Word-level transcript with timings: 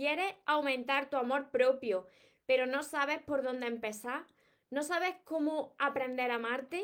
¿Quieres 0.00 0.34
aumentar 0.46 1.10
tu 1.10 1.18
amor 1.18 1.50
propio, 1.50 2.06
pero 2.46 2.64
no 2.64 2.82
sabes 2.82 3.20
por 3.20 3.42
dónde 3.42 3.66
empezar? 3.66 4.24
¿No 4.70 4.82
sabes 4.82 5.14
cómo 5.24 5.74
aprender 5.78 6.30
a 6.30 6.36
amarte? 6.36 6.82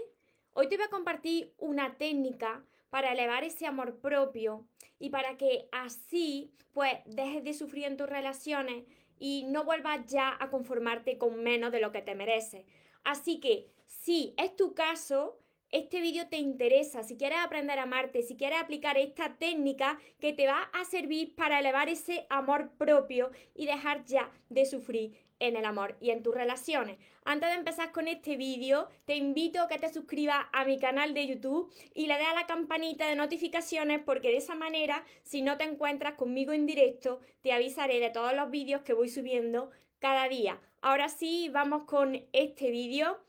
Hoy 0.53 0.69
te 0.69 0.77
voy 0.77 0.85
a 0.85 0.91
compartir 0.91 1.55
una 1.57 1.97
técnica 1.97 2.63
para 2.91 3.13
elevar 3.13 3.43
ese 3.43 3.65
amor 3.65 4.01
propio 4.01 4.69
y 4.99 5.09
para 5.09 5.39
que 5.39 5.67
así 5.73 6.53
pues 6.75 6.93
dejes 7.07 7.43
de 7.43 7.55
sufrir 7.55 7.85
en 7.85 7.97
tus 7.97 8.07
relaciones 8.07 8.85
y 9.19 9.45
no 9.45 9.65
vuelvas 9.65 10.05
ya 10.05 10.37
a 10.39 10.51
conformarte 10.51 11.17
con 11.17 11.43
menos 11.43 11.73
de 11.73 11.81
lo 11.81 11.93
que 11.93 12.03
te 12.03 12.15
mereces. 12.15 12.67
Así 13.03 13.41
que 13.41 13.73
si 13.87 14.35
es 14.37 14.55
tu 14.57 14.75
caso, 14.75 15.41
este 15.73 16.01
vídeo 16.01 16.29
te 16.29 16.37
interesa, 16.37 17.03
si 17.03 17.17
quieres 17.17 17.39
aprender 17.39 17.79
a 17.79 17.83
amarte, 17.83 18.23
si 18.23 18.37
quieres 18.37 18.61
aplicar 18.61 18.97
esta 18.97 19.37
técnica 19.37 19.99
que 20.21 20.33
te 20.33 20.47
va 20.47 20.63
a 20.73 20.85
servir 20.85 21.35
para 21.35 21.59
elevar 21.59 21.89
ese 21.89 22.27
amor 22.31 22.71
propio 22.79 23.31
y 23.55 23.67
dejar 23.67 24.05
ya 24.05 24.31
de 24.49 24.65
sufrir 24.65 25.19
en 25.39 25.57
el 25.57 25.65
amor 25.65 25.97
y 26.01 26.11
en 26.11 26.23
tus 26.23 26.35
relaciones. 26.35 26.99
Antes 27.25 27.51
de 27.51 27.57
empezar 27.57 27.93
con 27.93 28.09
este 28.09 28.37
vídeo, 28.37 28.89
te 29.05 29.17
invito 29.17 29.61
a 29.61 29.69
que 29.69 29.79
te 29.79 29.93
suscribas 29.93 30.47
a 30.53 30.65
mi 30.65 30.79
canal 30.79 31.13
de 31.13 31.27
YouTube 31.27 31.73
y 31.95 32.07
le 32.07 32.17
des 32.17 32.27
a 32.27 32.35
la 32.35 32.47
campanita 32.47 33.09
de 33.09 33.17
notificaciones 33.17 34.01
porque 34.05 34.29
de 34.29 34.39
esa 34.39 34.55
manera, 34.55 35.05
si 35.25 35.43
no 35.43 35.57
te 35.59 35.65
encuentras 35.65 36.15
conmigo 36.15 36.53
en 36.53 36.67
directo, 36.67 37.21
te 37.43 37.53
avisaré 37.53 38.01
de 38.01 38.11
todos 38.11 38.35
los 38.35 38.51
vídeos 38.51 38.83
que 38.83 38.95
voy 38.95 39.09
subiendo 39.09 39.71
cada 39.99 40.29
día. 40.29 40.61
Ahora 40.81 41.09
sí, 41.09 41.51
vamos 41.53 41.83
con 41.85 42.25
este 42.33 42.71
vídeo 42.71 43.26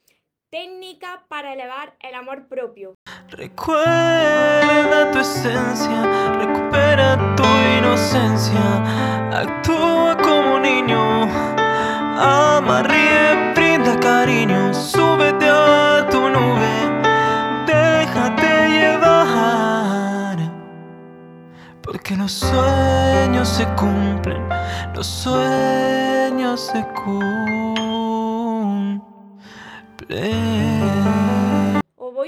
Técnica 0.49 1.25
para 1.27 1.51
elevar 1.51 1.97
el 1.99 2.15
amor 2.15 2.47
propio. 2.47 2.95
Recuerda 3.27 5.11
tu 5.11 5.19
esencia, 5.19 6.31
recupera 6.37 7.35
tu 7.35 7.43
inocencia, 7.77 8.61
actúa 9.29 10.15
como 10.15 10.57
niño, 10.59 11.23
ama, 12.17 12.81
ríe, 12.83 13.51
brinda 13.55 13.99
cariño, 13.99 14.73
súbete 14.73 15.49
a 15.49 16.07
tu 16.09 16.29
nube, 16.29 16.71
déjate 17.65 18.69
llevar, 18.69 20.37
porque 21.83 22.15
los 22.15 22.31
sueños 22.31 23.49
se 23.49 23.65
cumplen, 23.75 24.47
los 24.95 25.07
sueños 25.07 26.61
se 26.71 26.85
cumplen. 26.93 27.57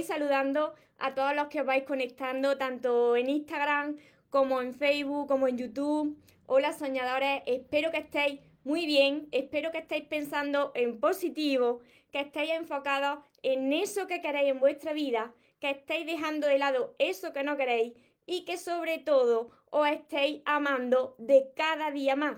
Saludando 0.09 0.73
a 0.97 1.13
todos 1.13 1.35
los 1.35 1.49
que 1.49 1.61
os 1.61 1.67
vais 1.67 1.83
conectando, 1.83 2.57
tanto 2.57 3.15
en 3.15 3.29
Instagram 3.29 3.97
como 4.31 4.59
en 4.59 4.73
Facebook, 4.73 5.27
como 5.27 5.47
en 5.47 5.55
YouTube. 5.55 6.17
Hola 6.47 6.73
soñadores, 6.73 7.43
espero 7.45 7.91
que 7.91 7.99
estéis 7.99 8.39
muy 8.63 8.87
bien, 8.87 9.27
espero 9.31 9.71
que 9.71 9.77
estéis 9.77 10.05
pensando 10.05 10.71
en 10.73 10.99
positivo, 10.99 11.81
que 12.11 12.21
estéis 12.21 12.53
enfocados 12.53 13.19
en 13.43 13.71
eso 13.71 14.07
que 14.07 14.19
queréis 14.19 14.49
en 14.49 14.59
vuestra 14.59 14.93
vida, 14.93 15.31
que 15.59 15.69
estéis 15.69 16.07
dejando 16.07 16.47
de 16.47 16.57
lado 16.57 16.95
eso 16.97 17.31
que 17.31 17.43
no 17.43 17.55
queréis 17.55 17.93
y 18.25 18.45
que 18.45 18.57
sobre 18.57 18.97
todo 18.97 19.52
os 19.69 19.87
estéis 19.87 20.41
amando 20.45 21.13
de 21.19 21.52
cada 21.55 21.91
día 21.91 22.15
más. 22.15 22.37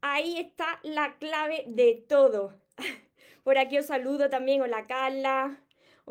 Ahí 0.00 0.40
está 0.40 0.80
la 0.82 1.14
clave 1.18 1.62
de 1.68 2.04
todo. 2.08 2.58
Por 3.44 3.58
aquí 3.58 3.78
os 3.78 3.86
saludo 3.86 4.28
también. 4.28 4.60
Hola 4.60 4.88
Carla. 4.88 5.62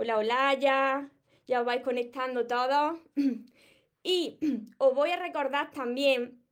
Hola 0.01 0.17
Olaya. 0.17 1.11
Ya 1.45 1.59
os 1.59 1.65
vais 1.67 1.83
conectando 1.83 2.47
todos. 2.47 2.97
Y 4.03 4.39
os 4.79 4.95
voy 4.95 5.11
a 5.11 5.15
recordar 5.17 5.69
también 5.69 6.43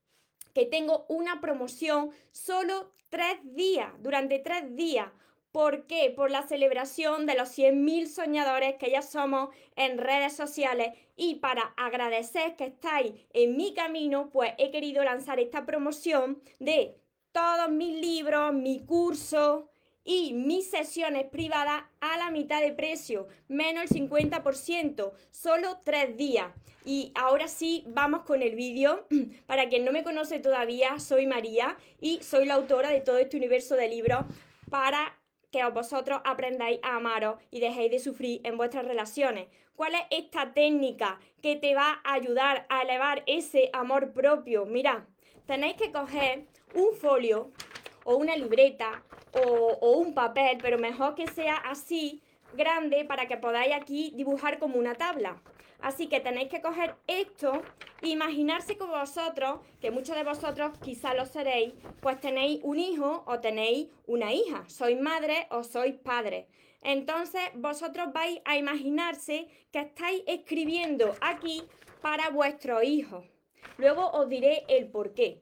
que 0.53 0.67
tengo 0.67 1.07
una 1.09 1.41
promoción 1.41 2.11
solo 2.31 2.93
tres 3.09 3.39
días, 3.41 3.91
durante 4.03 4.37
tres 4.37 4.75
días. 4.75 5.07
¿Por 5.51 5.87
qué? 5.87 6.13
Por 6.15 6.29
la 6.29 6.43
celebración 6.43 7.25
de 7.25 7.33
los 7.33 7.49
100.000 7.57 8.05
soñadores 8.05 8.75
que 8.75 8.91
ya 8.91 9.01
somos 9.01 9.49
en 9.75 9.97
redes 9.97 10.35
sociales 10.35 10.89
y 11.15 11.37
para 11.37 11.73
agradecer 11.75 12.55
que 12.55 12.65
estáis 12.65 13.13
en 13.33 13.57
mi 13.57 13.73
camino, 13.73 14.29
pues 14.29 14.53
he 14.59 14.69
querido 14.69 15.03
lanzar 15.03 15.39
esta 15.39 15.65
promoción 15.65 16.39
de 16.59 17.01
todos 17.31 17.71
mis 17.71 17.99
libros, 17.99 18.53
mi 18.53 18.85
curso, 18.85 19.71
y 20.03 20.33
mis 20.33 20.69
sesiones 20.69 21.25
privadas 21.25 21.83
a 22.01 22.17
la 22.17 22.31
mitad 22.31 22.61
de 22.61 22.71
precio, 22.71 23.27
menos 23.47 23.91
el 23.91 24.09
50%, 24.09 25.11
solo 25.31 25.79
tres 25.83 26.17
días. 26.17 26.47
Y 26.85 27.11
ahora 27.15 27.47
sí, 27.47 27.83
vamos 27.87 28.21
con 28.23 28.41
el 28.41 28.55
vídeo. 28.55 29.07
Para 29.45 29.69
quien 29.69 29.85
no 29.85 29.91
me 29.91 30.03
conoce 30.03 30.39
todavía, 30.39 30.99
soy 30.99 31.27
María 31.27 31.77
y 32.01 32.21
soy 32.23 32.45
la 32.45 32.55
autora 32.55 32.89
de 32.89 33.01
todo 33.01 33.17
este 33.17 33.37
universo 33.37 33.75
de 33.75 33.89
libros 33.89 34.25
para 34.69 35.17
que 35.51 35.63
vosotros 35.65 36.21
aprendáis 36.25 36.79
a 36.83 36.95
amaros 36.95 37.41
y 37.51 37.59
dejéis 37.59 37.91
de 37.91 37.99
sufrir 37.99 38.41
en 38.43 38.57
vuestras 38.57 38.85
relaciones. 38.85 39.47
¿Cuál 39.75 39.95
es 39.95 40.01
esta 40.11 40.53
técnica 40.53 41.19
que 41.41 41.55
te 41.55 41.73
va 41.73 42.01
a 42.03 42.13
ayudar 42.13 42.65
a 42.69 42.81
elevar 42.83 43.23
ese 43.25 43.69
amor 43.73 44.11
propio? 44.11 44.65
Mira, 44.65 45.07
tenéis 45.47 45.75
que 45.75 45.91
coger 45.91 46.45
un 46.75 46.93
folio 46.95 47.51
o 48.03 48.15
una 48.15 48.35
libreta 48.35 49.03
o, 49.33 49.91
un 49.91 50.13
papel, 50.13 50.57
pero 50.61 50.77
mejor 50.77 51.15
que 51.15 51.27
sea 51.27 51.55
así 51.55 52.21
grande 52.53 53.05
para 53.05 53.27
que 53.27 53.37
podáis 53.37 53.73
aquí 53.73 54.11
dibujar 54.15 54.59
como 54.59 54.77
una 54.77 54.95
tabla. 54.95 55.41
Así 55.81 56.07
que 56.07 56.19
tenéis 56.19 56.49
que 56.49 56.61
coger 56.61 56.95
esto 57.07 57.61
e 58.01 58.09
imaginarse 58.09 58.77
con 58.77 58.89
vosotros, 58.89 59.61
que 59.79 59.91
muchos 59.91 60.15
de 60.15 60.23
vosotros 60.23 60.77
quizá 60.79 61.13
lo 61.13 61.25
seréis, 61.25 61.73
pues 62.01 62.19
tenéis 62.19 62.59
un 62.63 62.79
hijo 62.79 63.23
o 63.25 63.39
tenéis 63.39 63.87
una 64.05 64.33
hija, 64.33 64.65
sois 64.67 64.99
madre 64.99 65.47
o 65.51 65.63
sois 65.63 65.95
padre. 65.95 66.47
Entonces 66.81 67.41
vosotros 67.55 68.11
vais 68.13 68.41
a 68.45 68.57
imaginarse 68.57 69.47
que 69.71 69.79
estáis 69.79 70.23
escribiendo 70.27 71.15
aquí 71.21 71.63
para 72.01 72.29
vuestro 72.29 72.83
hijo. 72.83 73.23
Luego 73.77 74.09
os 74.11 74.27
diré 74.27 74.65
el 74.67 74.87
por 74.87 75.13
qué 75.13 75.41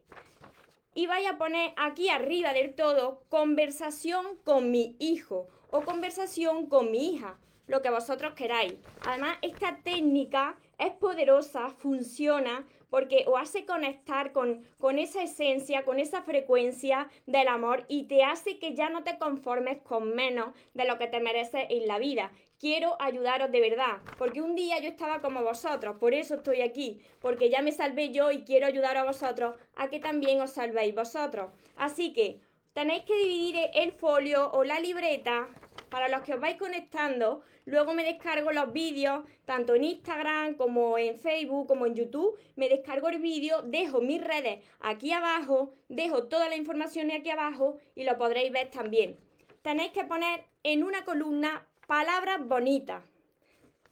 y 0.98 1.06
vaya 1.06 1.30
a 1.30 1.38
poner 1.38 1.74
aquí 1.78 2.10
arriba 2.10 2.54
del 2.54 2.74
todo 2.74 3.22
conversación 3.30 4.26
con 4.44 4.72
mi 4.72 4.96
hijo 4.98 5.48
o 5.70 5.82
conversación 5.82 6.66
con 6.66 6.90
mi 6.90 7.14
hija, 7.14 7.38
lo 7.68 7.84
que 7.84 7.92
vosotros 7.92 8.34
queráis. 8.34 8.74
Además, 9.06 9.38
esta 9.44 9.78
técnica 9.84 10.58
es 10.80 10.94
poderosa, 10.94 11.70
funciona 11.70 12.66
porque 12.90 13.26
os 13.28 13.40
hace 13.40 13.64
conectar 13.64 14.32
con, 14.32 14.68
con 14.80 14.98
esa 14.98 15.22
esencia, 15.22 15.86
con 15.86 16.00
esa 16.00 16.24
frecuencia 16.24 17.10
del 17.28 17.48
amor 17.48 17.86
y 17.88 18.06
te 18.06 18.24
hace 18.24 18.58
que 18.58 18.74
ya 18.74 18.90
no 18.90 19.04
te 19.04 19.20
conformes 19.20 19.78
con 19.84 20.16
menos 20.16 20.56
de 20.74 20.86
lo 20.86 20.98
que 20.98 21.06
te 21.06 21.20
mereces 21.20 21.66
en 21.70 21.88
la 21.88 22.00
vida 22.00 22.32
quiero 22.60 22.96
ayudaros 23.00 23.52
de 23.52 23.62
verdad, 23.62 23.98
porque 24.18 24.42
un 24.42 24.56
día 24.56 24.80
yo 24.80 24.90
estaba 24.90 25.22
como 25.22 25.44
vosotros, 25.44 25.98
por 26.00 26.14
eso 26.14 26.36
estoy 26.36 26.62
aquí, 26.62 27.02
porque 27.20 27.50
ya 27.50 27.62
me 27.62 27.72
salvé 27.72 28.12
yo 28.12 28.32
y 28.32 28.44
quiero 28.44 28.68
ayudar 28.68 28.98
a 28.98 29.04
vosotros 29.04 29.56
a 29.76 29.88
que 29.90 30.00
también 30.00 30.42
os 30.42 30.52
salvéis 30.52 30.96
vosotros. 30.96 31.52
Así 31.76 32.14
que 32.14 32.40
tenéis 32.74 33.04
que 33.04 33.16
dividir 33.18 33.58
el 33.74 33.92
folio 33.92 34.52
o 34.52 34.64
la 34.64 34.80
libreta 34.80 35.48
para 35.90 36.10
los 36.10 36.22
que 36.22 36.34
os 36.34 36.40
vais 36.40 36.58
conectando. 36.58 37.42
Luego 37.66 37.94
me 37.94 38.04
descargo 38.04 38.52
los 38.52 38.72
vídeos, 38.72 39.26
tanto 39.46 39.76
en 39.76 39.84
Instagram 39.84 40.56
como 40.56 40.98
en 40.98 41.20
Facebook, 41.20 41.68
como 41.68 41.86
en 41.86 41.96
YouTube. 41.96 42.38
Me 42.56 42.70
descargo 42.70 43.10
el 43.10 43.20
vídeo, 43.20 43.62
dejo 43.62 44.02
mis 44.02 44.24
redes 44.24 44.64
aquí 44.80 45.12
abajo, 45.12 45.74
dejo 45.90 46.28
toda 46.28 46.50
la 46.50 46.56
información 46.56 47.12
aquí 47.12 47.30
abajo 47.30 47.78
y 47.96 48.04
lo 48.04 48.18
podréis 48.18 48.52
ver 48.52 48.70
también. 48.70 49.18
Tenéis 49.62 49.92
que 49.92 50.06
poner 50.06 50.46
en 50.64 50.84
una 50.84 51.04
columna 51.04 51.68
palabras 51.88 52.46
bonitas. 52.46 53.02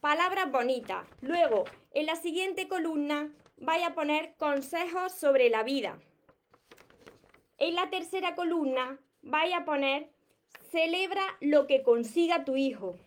Palabras 0.01 0.51
bonitas. 0.51 1.07
Luego, 1.21 1.63
en 1.91 2.05
la 2.05 2.17
siguiente 2.17 2.67
columna, 2.67 3.31
vaya 3.57 3.87
a 3.87 3.95
poner 3.95 4.35
consejos 4.35 5.13
sobre 5.13 5.49
la 5.49 5.63
vida. 5.63 5.97
En 7.57 7.73
la 7.73 7.89
tercera 7.89 8.35
columna, 8.35 8.99
vaya 9.21 9.59
a 9.59 9.65
poner 9.65 10.11
celebra 10.71 11.23
lo 11.39 11.67
que 11.67 11.83
consiga 11.83 12.43
tu 12.43 12.57
hijo. 12.57 12.97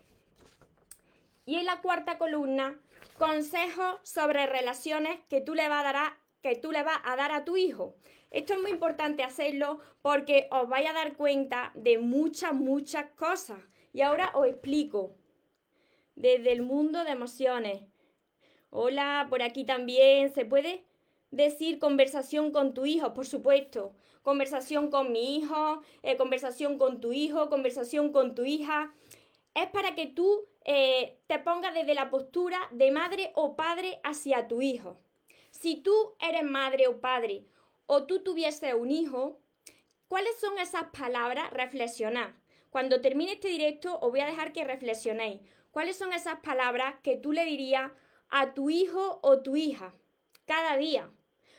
Y 1.45 1.57
en 1.57 1.67
la 1.67 1.83
cuarta 1.83 2.17
columna, 2.17 2.81
consejos 3.19 4.01
sobre 4.03 4.47
relaciones 4.47 5.21
que 5.29 5.43
tú 5.43 5.55
le 5.55 5.69
vas 5.69 5.81
a 5.81 5.93
dar 5.93 5.97
a, 5.97 6.19
que 6.43 6.57
tú 6.57 6.73
le 6.73 6.83
vas 6.83 6.99
a, 7.05 7.15
dar 7.17 7.33
a 7.33 7.45
tu 7.45 7.59
hijo. 7.59 7.95
Esto 8.31 8.55
es 8.55 8.61
muy 8.61 8.71
importante 8.71 9.23
hacerlo 9.23 9.81
porque 10.01 10.49
os 10.51 10.67
vais 10.67 10.89
a 10.89 10.95
dar 10.95 11.15
cuenta 11.15 11.73
de 11.75 11.99
muchas, 11.99 12.55
muchas 12.55 13.11
cosas. 13.17 13.59
Y 13.99 14.03
ahora 14.03 14.31
os 14.35 14.47
explico. 14.47 15.17
Desde 16.15 16.53
el 16.53 16.63
mundo 16.63 17.03
de 17.03 17.11
emociones. 17.11 17.83
Hola, 18.71 19.27
por 19.29 19.43
aquí 19.43 19.65
también. 19.65 20.33
¿Se 20.33 20.45
puede 20.45 20.85
decir 21.33 21.81
conversación 21.81 22.53
con 22.53 22.75
tu 22.75 22.87
hijo? 22.87 23.13
Por 23.13 23.27
supuesto. 23.27 23.97
Conversación 24.23 24.89
con 24.89 25.11
mi 25.11 25.39
hijo, 25.39 25.83
eh, 26.05 26.17
conversación 26.17 26.79
con 26.79 27.01
tu 27.01 27.13
hijo, 27.13 27.49
conversación 27.49 28.13
con 28.13 28.37
tu 28.37 28.45
hija. 28.45 28.95
Es 29.53 29.67
para 29.71 29.97
que 29.97 30.07
tú 30.07 30.47
eh, 30.65 31.19
te 31.27 31.41
pongas 31.41 31.75
desde 31.75 31.95
la 31.95 32.09
postura 32.09 32.61
de 32.71 32.93
madre 32.93 33.33
o 33.35 33.57
padre 33.57 33.99
hacia 34.05 34.47
tu 34.47 34.63
hijo. 34.63 35.01
Si 35.51 35.75
tú 35.75 36.15
eres 36.21 36.45
madre 36.45 36.87
o 36.87 37.01
padre 37.01 37.47
o 37.87 38.05
tú 38.05 38.23
tuvieses 38.23 38.75
un 38.75 38.93
hijo, 38.93 39.41
¿Cuáles 40.09 40.41
son 40.41 40.59
esas 40.59 40.85
palabras? 40.85 41.51
Reflexionar. 41.51 42.35
Cuando 42.71 43.01
termine 43.01 43.33
este 43.33 43.49
directo 43.49 43.99
os 44.01 44.11
voy 44.11 44.21
a 44.21 44.27
dejar 44.27 44.53
que 44.53 44.65
reflexionéis. 44.65 45.41
¿Cuáles 45.71 45.97
son 45.97 46.13
esas 46.13 46.41
palabras 46.41 46.97
que 47.03 47.17
tú 47.17 47.33
le 47.33 47.45
dirías 47.45 47.93
a 48.29 48.55
tu 48.55 48.71
hijo 48.71 49.21
o 49.23 49.43
tu 49.43 49.57
hija 49.57 49.95
cada 50.47 50.77
día? 50.77 51.11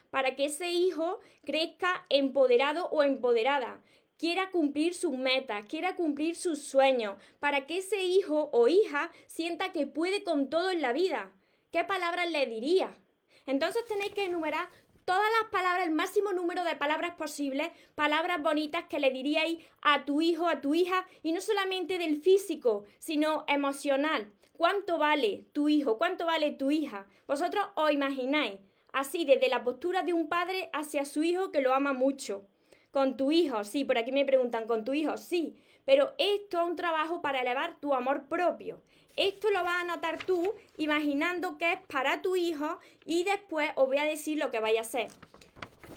Para 0.10 0.36
que 0.36 0.46
ese 0.46 0.72
hijo 0.72 1.20
crezca 1.46 2.06
empoderado 2.10 2.88
o 2.90 3.04
empoderada, 3.04 3.82
quiera 4.18 4.52
cumplir 4.52 4.94
sus 4.94 5.18
metas, 5.18 5.66
quiera 5.68 5.96
cumplir 5.96 6.36
sus 6.36 6.62
sueños, 6.64 7.16
para 7.40 7.66
que 7.66 7.78
ese 7.78 8.04
hijo 8.04 8.50
o 8.52 8.68
hija 8.68 9.12
sienta 9.28 9.72
que 9.72 9.88
puede 9.88 10.24
con 10.24 10.50
todo 10.50 10.72
en 10.72 10.82
la 10.82 10.94
vida. 10.94 11.32
¿Qué 11.72 11.84
palabras 11.84 12.30
le 12.30 12.46
diría? 12.46 12.98
Entonces 13.46 13.86
tenéis 13.88 14.14
que 14.14 14.26
enumerar 14.26 14.70
todas 15.10 15.32
las 15.42 15.50
palabras, 15.50 15.88
el 15.88 15.92
máximo 15.96 16.34
número 16.34 16.64
de 16.64 16.76
palabras 16.76 17.16
posibles, 17.16 17.72
palabras 17.96 18.44
bonitas 18.44 18.84
que 18.84 19.00
le 19.00 19.10
diríais 19.10 19.58
a 19.82 20.06
tu 20.06 20.22
hijo, 20.22 20.48
a 20.48 20.62
tu 20.62 20.76
hija, 20.76 21.08
y 21.24 21.32
no 21.32 21.42
solamente 21.42 21.98
del 21.98 22.22
físico, 22.22 22.84
sino 23.00 23.44
emocional. 23.48 24.32
¿Cuánto 24.56 25.00
vale 25.00 25.46
tu 25.52 25.68
hijo? 25.68 25.98
¿Cuánto 25.98 26.28
vale 26.28 26.52
tu 26.52 26.70
hija? 26.70 27.08
Vosotros 27.28 27.66
os 27.74 27.92
imagináis, 27.92 28.60
así 28.94 29.26
desde 29.26 29.50
la 29.50 29.64
postura 29.64 30.04
de 30.04 30.14
un 30.14 30.30
padre 30.30 30.70
hacia 30.74 31.06
su 31.06 31.24
hijo 31.24 31.52
que 31.52 31.62
lo 31.62 31.74
ama 31.74 31.94
mucho. 31.94 32.46
Con 32.92 33.18
tu 33.18 33.32
hijo, 33.32 33.64
sí, 33.64 33.86
por 33.86 33.98
aquí 33.98 34.12
me 34.12 34.26
preguntan, 34.26 34.68
¿con 34.68 34.86
tu 34.86 34.94
hijo? 34.94 35.18
Sí, 35.18 35.56
pero 35.86 36.14
esto 36.20 36.62
es 36.62 36.70
un 36.70 36.76
trabajo 36.76 37.20
para 37.20 37.42
elevar 37.42 37.80
tu 37.80 37.96
amor 37.96 38.28
propio. 38.28 38.84
Esto 39.20 39.50
lo 39.50 39.66
vas 39.66 39.74
a 39.74 39.82
anotar 39.82 40.24
tú 40.24 40.56
imaginando 40.78 41.58
que 41.58 41.74
es 41.74 41.80
para 41.88 42.22
tu 42.22 42.38
hijo 42.38 42.80
y 43.04 43.26
después 43.26 43.70
os 43.76 43.88
voy 43.88 43.98
a 43.98 44.06
decir 44.06 44.38
lo 44.38 44.50
que 44.50 44.62
vais 44.62 44.78
a 44.78 44.82
hacer. 44.84 45.10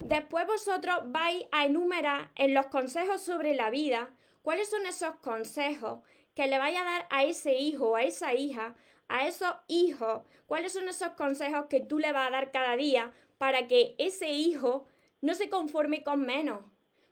Después 0.01 0.45
vosotros 0.45 0.97
vais 1.05 1.45
a 1.53 1.63
enumerar 1.63 2.31
en 2.35 2.53
los 2.53 2.65
consejos 2.65 3.21
sobre 3.21 3.55
la 3.55 3.69
vida 3.69 4.09
cuáles 4.41 4.69
son 4.69 4.85
esos 4.87 5.15
consejos 5.21 6.01
que 6.35 6.47
le 6.47 6.59
vais 6.59 6.77
a 6.77 6.83
dar 6.83 7.07
a 7.09 7.23
ese 7.23 7.55
hijo 7.55 7.95
a 7.95 8.03
esa 8.03 8.33
hija, 8.33 8.75
a 9.07 9.25
esos 9.25 9.55
hijos, 9.69 10.23
cuáles 10.45 10.73
son 10.73 10.89
esos 10.89 11.13
consejos 11.13 11.67
que 11.69 11.79
tú 11.79 11.99
le 11.99 12.11
vas 12.11 12.27
a 12.27 12.31
dar 12.31 12.51
cada 12.51 12.75
día 12.75 13.13
para 13.37 13.69
que 13.69 13.95
ese 13.99 14.31
hijo 14.31 14.85
no 15.21 15.33
se 15.33 15.47
conforme 15.47 16.03
con 16.03 16.25
menos, 16.25 16.59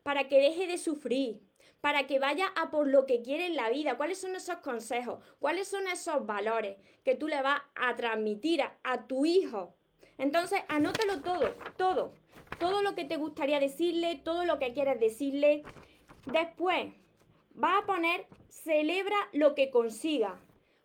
para 0.04 0.28
que 0.28 0.42
deje 0.42 0.68
de 0.68 0.78
sufrir, 0.78 1.40
para 1.82 2.06
que 2.06 2.20
vaya 2.20 2.48
a 2.56 2.70
por 2.70 2.88
lo 2.88 3.06
que 3.06 3.22
quiere 3.22 3.48
en 3.48 3.56
la 3.56 3.70
vida. 3.70 3.98
¿Cuáles 3.98 4.22
son 4.22 4.36
esos 4.36 4.58
consejos? 4.58 5.20
¿Cuáles 5.40 5.68
son 5.68 5.88
esos 5.88 6.26
valores 6.26 6.78
que 7.04 7.16
tú 7.16 7.28
le 7.28 7.42
vas 7.42 7.62
a 7.76 7.96
transmitir 7.96 8.62
a, 8.84 9.08
tu 9.08 9.26
hijo? 9.26 9.74
Entonces, 10.18 10.62
anótalo 10.70 11.22
todo, 11.22 11.56
todo. 11.78 12.14
Todo 12.60 12.84
lo 12.84 12.94
que 12.94 13.06
te 13.06 13.18
gustaría 13.18 13.60
decirle, 13.60 14.22
todo 14.24 14.46
lo 14.46 14.60
que 14.60 14.74
quieres 14.74 15.00
decirle. 15.00 15.64
Después, 16.28 16.94
va 17.62 17.80
a 17.80 17.86
poner, 17.86 18.28
celebra 18.50 19.18
lo 19.34 19.56
que 19.56 19.72
consiga. 19.72 20.40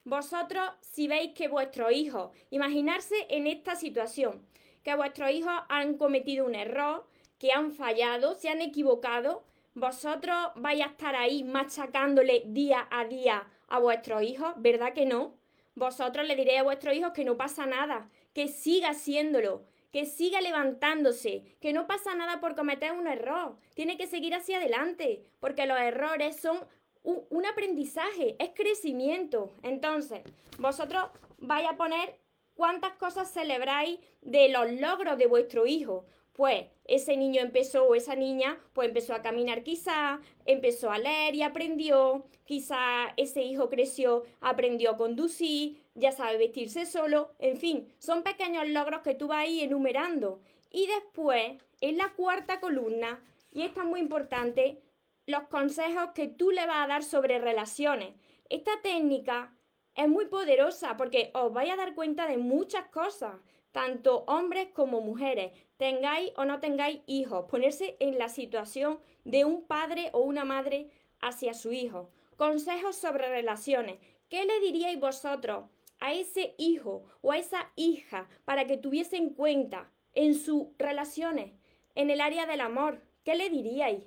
Vosotros, 0.04 0.70
si 0.80 1.08
veis 1.08 1.34
que 1.34 1.48
vuestro 1.48 1.90
hijo, 1.90 2.32
imaginarse 2.50 3.26
en 3.28 3.46
esta 3.46 3.76
situación, 3.76 4.46
que 4.82 4.94
vuestros 4.94 5.30
hijos 5.32 5.52
han 5.68 5.98
cometido 5.98 6.46
un 6.46 6.54
error, 6.54 7.06
que 7.38 7.52
han 7.52 7.72
fallado, 7.72 8.34
se 8.34 8.48
han 8.48 8.62
equivocado, 8.62 9.44
¿Vosotros 9.76 10.34
vais 10.54 10.80
a 10.80 10.86
estar 10.86 11.14
ahí 11.14 11.44
machacándole 11.44 12.44
día 12.46 12.88
a 12.90 13.04
día 13.04 13.46
a 13.68 13.78
vuestros 13.78 14.22
hijos? 14.22 14.54
¿Verdad 14.56 14.94
que 14.94 15.04
no? 15.04 15.34
Vosotros 15.74 16.26
le 16.26 16.34
diréis 16.34 16.60
a 16.60 16.62
vuestros 16.62 16.94
hijos 16.94 17.12
que 17.12 17.26
no 17.26 17.36
pasa 17.36 17.66
nada, 17.66 18.08
que 18.32 18.48
siga 18.48 18.88
haciéndolo, 18.88 19.66
que 19.92 20.06
siga 20.06 20.40
levantándose, 20.40 21.58
que 21.60 21.74
no 21.74 21.86
pasa 21.86 22.14
nada 22.14 22.40
por 22.40 22.56
cometer 22.56 22.92
un 22.92 23.06
error. 23.06 23.58
Tiene 23.74 23.98
que 23.98 24.06
seguir 24.06 24.34
hacia 24.34 24.56
adelante, 24.56 25.26
porque 25.40 25.66
los 25.66 25.78
errores 25.78 26.40
son 26.40 26.58
un, 27.02 27.26
un 27.28 27.44
aprendizaje, 27.44 28.34
es 28.38 28.52
crecimiento. 28.54 29.52
Entonces, 29.62 30.22
vosotros 30.58 31.04
vais 31.36 31.68
a 31.68 31.76
poner 31.76 32.18
cuántas 32.54 32.94
cosas 32.94 33.30
celebráis 33.30 34.00
de 34.22 34.48
los 34.48 34.72
logros 34.72 35.18
de 35.18 35.26
vuestro 35.26 35.66
hijo 35.66 36.06
pues 36.36 36.66
ese 36.84 37.16
niño 37.16 37.40
empezó 37.40 37.84
o 37.84 37.94
esa 37.94 38.14
niña 38.14 38.58
pues 38.74 38.88
empezó 38.88 39.14
a 39.14 39.22
caminar 39.22 39.62
quizá, 39.62 40.20
empezó 40.44 40.90
a 40.90 40.98
leer 40.98 41.34
y 41.34 41.42
aprendió, 41.42 42.26
quizá 42.44 43.14
ese 43.16 43.42
hijo 43.42 43.70
creció, 43.70 44.24
aprendió 44.42 44.90
a 44.90 44.96
conducir, 44.98 45.82
ya 45.94 46.12
sabe 46.12 46.36
vestirse 46.36 46.84
solo, 46.84 47.30
en 47.38 47.56
fin, 47.56 47.88
son 47.98 48.22
pequeños 48.22 48.68
logros 48.68 49.00
que 49.00 49.14
tú 49.14 49.28
vas 49.28 49.38
ahí 49.38 49.62
enumerando. 49.62 50.40
Y 50.70 50.86
después, 50.86 51.54
en 51.80 51.96
la 51.96 52.12
cuarta 52.12 52.60
columna, 52.60 53.24
y 53.50 53.62
esta 53.62 53.80
es 53.80 53.86
muy 53.86 54.00
importante, 54.00 54.82
los 55.24 55.44
consejos 55.44 56.10
que 56.14 56.28
tú 56.28 56.50
le 56.50 56.66
vas 56.66 56.84
a 56.84 56.86
dar 56.86 57.02
sobre 57.02 57.38
relaciones. 57.38 58.12
Esta 58.50 58.72
técnica 58.82 59.56
es 59.94 60.06
muy 60.06 60.26
poderosa 60.26 60.98
porque 60.98 61.30
os 61.32 61.50
vais 61.50 61.72
a 61.72 61.76
dar 61.76 61.94
cuenta 61.94 62.26
de 62.26 62.36
muchas 62.36 62.86
cosas 62.88 63.36
tanto 63.76 64.24
hombres 64.26 64.68
como 64.72 65.02
mujeres, 65.02 65.52
tengáis 65.76 66.32
o 66.36 66.44
no 66.44 66.60
tengáis 66.60 67.00
hijos, 67.06 67.46
ponerse 67.50 67.96
en 68.00 68.18
la 68.18 68.28
situación 68.28 68.98
de 69.24 69.44
un 69.44 69.66
padre 69.66 70.10
o 70.12 70.20
una 70.20 70.44
madre 70.44 70.90
hacia 71.20 71.54
su 71.54 71.72
hijo. 71.72 72.10
Consejos 72.36 72.96
sobre 72.96 73.28
relaciones. 73.28 73.98
¿Qué 74.28 74.44
le 74.44 74.60
diríais 74.60 74.98
vosotros 74.98 75.66
a 76.00 76.12
ese 76.12 76.54
hijo 76.58 77.04
o 77.22 77.32
a 77.32 77.38
esa 77.38 77.72
hija 77.76 78.28
para 78.44 78.66
que 78.66 78.76
tuviese 78.76 79.16
en 79.16 79.30
cuenta 79.30 79.90
en 80.14 80.34
sus 80.34 80.68
relaciones, 80.78 81.52
en 81.94 82.10
el 82.10 82.20
área 82.20 82.46
del 82.46 82.60
amor? 82.60 83.02
¿Qué 83.24 83.34
le 83.34 83.50
diríais? 83.50 84.02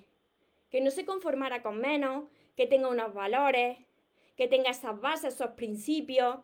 Que 0.69 0.81
no 0.81 0.91
se 0.91 1.05
conformara 1.05 1.61
con 1.61 1.79
menos, 1.79 2.25
que 2.55 2.67
tenga 2.67 2.89
unos 2.89 3.13
valores, 3.13 3.77
que 4.35 4.47
tenga 4.47 4.69
esas 4.69 4.99
bases, 4.99 5.35
esos 5.35 5.51
principios, 5.51 6.39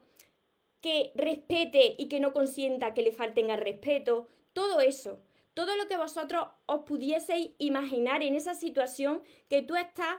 que 0.81 1.11
respete 1.15 1.95
y 1.97 2.07
que 2.07 2.19
no 2.19 2.33
consienta 2.33 2.93
que 2.93 3.01
le 3.01 3.11
falten 3.11 3.51
al 3.51 3.59
respeto, 3.59 4.27
todo 4.55 4.79
eso, 4.79 5.19
todo 5.53 5.75
lo 5.75 5.87
que 5.87 5.97
vosotros 5.97 6.47
os 6.65 6.85
pudieseis 6.85 7.51
imaginar 7.57 8.23
en 8.23 8.35
esa 8.35 8.55
situación 8.55 9.21
que 9.49 9.61
tú 9.61 9.75
estás 9.75 10.15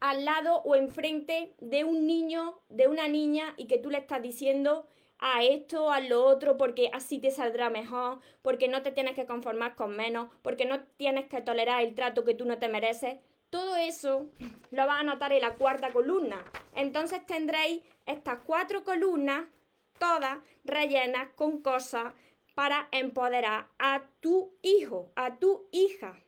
al 0.00 0.24
lado 0.24 0.62
o 0.64 0.74
enfrente 0.74 1.54
de 1.60 1.84
un 1.84 2.08
niño, 2.08 2.60
de 2.68 2.88
una 2.88 3.06
niña 3.06 3.54
y 3.56 3.68
que 3.68 3.78
tú 3.78 3.88
le 3.88 3.98
estás 3.98 4.20
diciendo 4.20 4.88
a 5.20 5.44
esto, 5.44 5.92
a 5.92 6.00
lo 6.00 6.24
otro, 6.24 6.56
porque 6.56 6.90
así 6.92 7.20
te 7.20 7.30
saldrá 7.30 7.70
mejor, 7.70 8.18
porque 8.42 8.66
no 8.66 8.82
te 8.82 8.90
tienes 8.90 9.14
que 9.14 9.26
conformar 9.26 9.76
con 9.76 9.96
menos, 9.96 10.28
porque 10.42 10.64
no 10.64 10.80
tienes 10.96 11.26
que 11.26 11.40
tolerar 11.40 11.84
el 11.84 11.94
trato 11.94 12.24
que 12.24 12.34
tú 12.34 12.44
no 12.44 12.58
te 12.58 12.68
mereces. 12.68 13.20
Todo 13.48 13.76
eso 13.76 14.26
lo 14.72 14.86
vas 14.88 15.00
a 15.00 15.04
notar 15.04 15.32
en 15.32 15.42
la 15.42 15.54
cuarta 15.54 15.92
columna. 15.92 16.44
Entonces 16.74 17.24
tendréis 17.24 17.80
estas 18.06 18.40
cuatro 18.44 18.82
columnas 18.82 19.44
todas 20.00 20.38
rellenas 20.64 21.28
con 21.36 21.62
cosas 21.62 22.12
para 22.54 22.88
empoderar 22.92 23.68
a 23.78 24.02
tu 24.20 24.52
hijo, 24.62 25.10
a 25.16 25.36
tu 25.36 25.66
hija. 25.70 26.18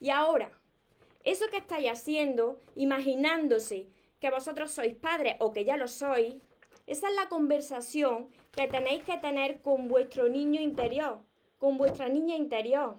Y 0.00 0.10
ahora, 0.10 0.50
eso 1.24 1.46
que 1.50 1.58
estáis 1.58 1.90
haciendo, 1.90 2.60
imaginándose 2.74 3.88
que 4.20 4.30
vosotros 4.30 4.70
sois 4.70 4.94
padres 4.94 5.36
o 5.40 5.52
que 5.52 5.64
ya 5.64 5.76
lo 5.76 5.88
sois, 5.88 6.34
esa 6.86 7.08
es 7.08 7.14
la 7.14 7.28
conversación 7.28 8.28
que 8.52 8.68
tenéis 8.68 9.02
que 9.04 9.18
tener 9.18 9.60
con 9.60 9.88
vuestro 9.88 10.28
niño 10.28 10.60
interior, 10.60 11.20
con 11.58 11.76
vuestra 11.76 12.08
niña 12.08 12.36
interior. 12.36 12.98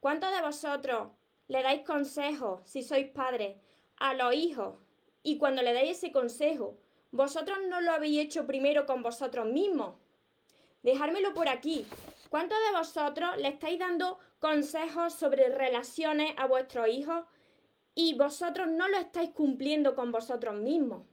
¿Cuántos 0.00 0.32
de 0.34 0.42
vosotros 0.42 1.08
le 1.48 1.62
dais 1.62 1.82
consejos, 1.82 2.60
si 2.64 2.82
sois 2.82 3.08
padres, 3.08 3.56
a 3.96 4.14
los 4.14 4.34
hijos? 4.34 4.76
Y 5.22 5.38
cuando 5.38 5.62
le 5.62 5.72
dais 5.72 5.98
ese 5.98 6.12
consejo, 6.12 6.76
¿Vosotros 7.14 7.58
no 7.68 7.80
lo 7.80 7.92
habéis 7.92 8.18
hecho 8.18 8.44
primero 8.44 8.86
con 8.86 9.04
vosotros 9.04 9.46
mismos? 9.46 9.94
Dejármelo 10.84 11.32
por 11.32 11.48
aquí. 11.48 11.86
¿Cuántos 12.28 12.58
de 12.58 12.76
vosotros 12.76 13.38
le 13.38 13.48
estáis 13.48 13.78
dando 13.78 14.18
consejos 14.38 15.14
sobre 15.14 15.48
relaciones 15.48 16.34
a 16.36 16.46
vuestros 16.46 16.88
hijos 16.88 17.24
y 17.94 18.14
vosotros 18.18 18.68
no 18.68 18.86
lo 18.88 18.98
estáis 18.98 19.30
cumpliendo 19.30 19.94
con 19.94 20.12
vosotros 20.12 20.54
mismos? 20.56 21.06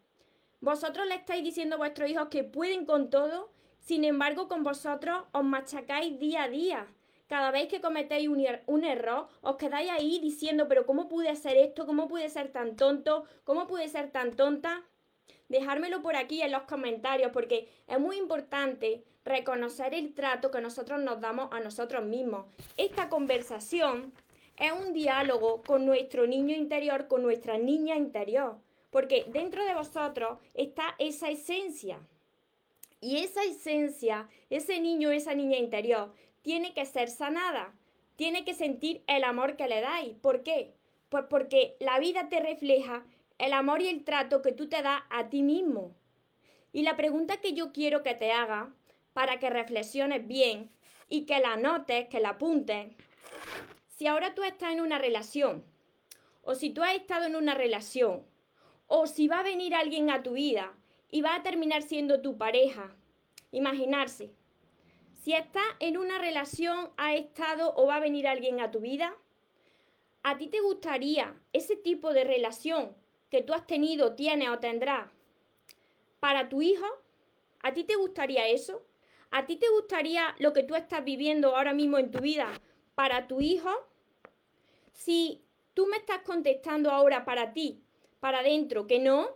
Vosotros 0.59 1.07
le 1.07 1.15
estáis 1.15 1.41
diciendo 1.41 1.75
a 1.75 1.79
vuestros 1.79 2.09
hijos 2.09 2.27
que 2.27 2.43
pueden 2.43 2.85
con 2.85 3.09
todo, 3.09 3.53
sin 3.79 4.03
embargo 4.03 4.49
con 4.49 4.61
vosotros 4.63 5.23
os 5.31 5.43
machacáis 5.45 6.19
día 6.19 6.43
a 6.43 6.49
día. 6.49 6.87
Cada 7.27 7.49
vez 7.49 7.69
que 7.69 7.79
cometéis 7.79 8.27
un, 8.27 8.41
er-, 8.41 8.63
un, 8.67 8.83
error, 8.83 9.29
os 9.39 9.55
quedáis 9.55 9.89
ahí 9.89 10.19
diciendo, 10.19 10.67
pero 10.67 10.85
¿cómo 10.85 11.07
pude 11.07 11.29
hacer 11.29 11.55
esto? 11.55 11.85
¿Cómo 11.85 12.09
pude 12.09 12.27
ser 12.27 12.51
tan 12.51 12.75
tonto? 12.75 13.23
¿Cómo 13.45 13.67
pude 13.67 13.87
ser 13.87 14.11
tan 14.11 14.35
tonta? 14.35 14.83
Dejármelo 15.51 16.01
por 16.01 16.15
aquí 16.15 16.41
en 16.41 16.51
los 16.51 16.63
comentarios 16.63 17.31
porque 17.31 17.67
es 17.87 17.99
muy 17.99 18.17
importante 18.17 19.03
reconocer 19.23 19.93
el 19.93 20.13
trato 20.13 20.49
que 20.49 20.61
nosotros 20.61 21.01
nos 21.01 21.19
damos 21.21 21.49
a 21.51 21.59
nosotros 21.59 22.03
mismos. 22.03 22.45
Esta 22.77 23.09
conversación 23.09 24.13
es 24.57 24.71
un 24.71 24.93
diálogo 24.93 25.61
con 25.61 25.85
nuestro 25.85 26.25
niño 26.25 26.55
interior, 26.55 27.07
con 27.07 27.21
nuestra 27.21 27.57
niña 27.57 27.95
interior, 27.95 28.57
porque 28.89 29.25
dentro 29.27 29.65
de 29.65 29.75
vosotros 29.75 30.39
está 30.53 30.95
esa 30.97 31.29
esencia. 31.29 31.99
Y 33.01 33.17
esa 33.17 33.43
esencia, 33.43 34.29
ese 34.49 34.79
niño, 34.79 35.11
esa 35.11 35.33
niña 35.33 35.57
interior, 35.57 36.13
tiene 36.43 36.73
que 36.73 36.85
ser 36.85 37.09
sanada, 37.09 37.73
tiene 38.15 38.45
que 38.45 38.53
sentir 38.53 39.03
el 39.07 39.23
amor 39.23 39.57
que 39.57 39.67
le 39.67 39.81
dais. 39.81 40.15
¿Por 40.21 40.43
qué? 40.43 40.73
Pues 41.09 41.25
porque 41.29 41.75
la 41.79 41.99
vida 41.99 42.29
te 42.29 42.39
refleja 42.39 43.03
el 43.41 43.53
amor 43.53 43.81
y 43.81 43.87
el 43.87 44.03
trato 44.03 44.43
que 44.43 44.51
tú 44.51 44.69
te 44.69 44.83
das 44.83 45.01
a 45.09 45.29
ti 45.29 45.41
mismo. 45.41 45.95
Y 46.71 46.83
la 46.83 46.95
pregunta 46.95 47.41
que 47.41 47.53
yo 47.53 47.71
quiero 47.71 48.03
que 48.03 48.13
te 48.13 48.31
haga 48.31 48.71
para 49.13 49.39
que 49.39 49.49
reflexiones 49.49 50.27
bien 50.27 50.69
y 51.09 51.25
que 51.25 51.39
la 51.39 51.57
notes, 51.57 52.07
que 52.07 52.19
la 52.19 52.29
apuntes, 52.29 52.93
si 53.87 54.05
ahora 54.05 54.35
tú 54.35 54.43
estás 54.43 54.73
en 54.73 54.81
una 54.81 54.99
relación, 54.99 55.65
o 56.43 56.53
si 56.53 56.69
tú 56.69 56.83
has 56.83 56.93
estado 56.93 57.25
en 57.25 57.35
una 57.35 57.55
relación, 57.55 58.23
o 58.85 59.07
si 59.07 59.27
va 59.27 59.39
a 59.39 59.43
venir 59.43 59.73
alguien 59.73 60.11
a 60.11 60.21
tu 60.21 60.33
vida 60.33 60.73
y 61.09 61.21
va 61.21 61.33
a 61.33 61.41
terminar 61.41 61.81
siendo 61.81 62.21
tu 62.21 62.37
pareja, 62.37 62.95
imaginarse, 63.51 64.31
si 65.23 65.33
estás 65.33 65.63
en 65.79 65.97
una 65.97 66.19
relación, 66.19 66.91
ha 66.97 67.15
estado 67.15 67.73
o 67.75 67.87
va 67.87 67.95
a 67.95 67.99
venir 67.99 68.27
alguien 68.27 68.59
a 68.59 68.69
tu 68.69 68.81
vida, 68.81 69.15
¿a 70.21 70.37
ti 70.37 70.47
te 70.47 70.61
gustaría 70.61 71.33
ese 71.53 71.75
tipo 71.75 72.13
de 72.13 72.23
relación 72.23 73.00
que 73.31 73.41
tú 73.41 73.53
has 73.53 73.65
tenido, 73.65 74.13
tienes 74.13 74.49
o 74.49 74.59
tendrás 74.59 75.09
para 76.19 76.49
tu 76.49 76.61
hijo? 76.61 76.85
¿A 77.61 77.73
ti 77.73 77.85
te 77.85 77.95
gustaría 77.95 78.47
eso? 78.47 78.83
¿A 79.31 79.45
ti 79.45 79.55
te 79.55 79.69
gustaría 79.69 80.35
lo 80.37 80.51
que 80.51 80.63
tú 80.63 80.75
estás 80.75 81.03
viviendo 81.03 81.55
ahora 81.55 81.73
mismo 81.73 81.97
en 81.97 82.11
tu 82.11 82.19
vida 82.19 82.51
para 82.93 83.27
tu 83.27 83.39
hijo? 83.39 83.71
Si 84.91 85.41
tú 85.73 85.87
me 85.87 85.97
estás 85.97 86.19
contestando 86.19 86.91
ahora 86.91 87.23
para 87.23 87.53
ti, 87.53 87.81
para 88.19 88.39
adentro, 88.39 88.85
que 88.85 88.99
no, 88.99 89.29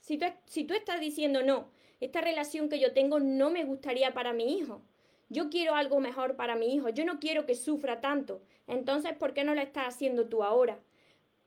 si 0.00 0.16
tú, 0.16 0.24
si 0.46 0.64
tú 0.64 0.72
estás 0.72 0.98
diciendo 0.98 1.42
no, 1.42 1.68
esta 2.00 2.22
relación 2.22 2.70
que 2.70 2.80
yo 2.80 2.94
tengo 2.94 3.20
no 3.20 3.50
me 3.50 3.64
gustaría 3.64 4.14
para 4.14 4.32
mi 4.32 4.58
hijo, 4.58 4.80
yo 5.28 5.50
quiero 5.50 5.74
algo 5.74 6.00
mejor 6.00 6.36
para 6.36 6.56
mi 6.56 6.74
hijo, 6.74 6.88
yo 6.88 7.04
no 7.04 7.20
quiero 7.20 7.44
que 7.44 7.54
sufra 7.54 8.00
tanto. 8.00 8.40
Entonces, 8.66 9.12
¿por 9.14 9.34
qué 9.34 9.44
no 9.44 9.54
lo 9.54 9.60
estás 9.60 9.88
haciendo 9.88 10.28
tú 10.28 10.42
ahora? 10.42 10.80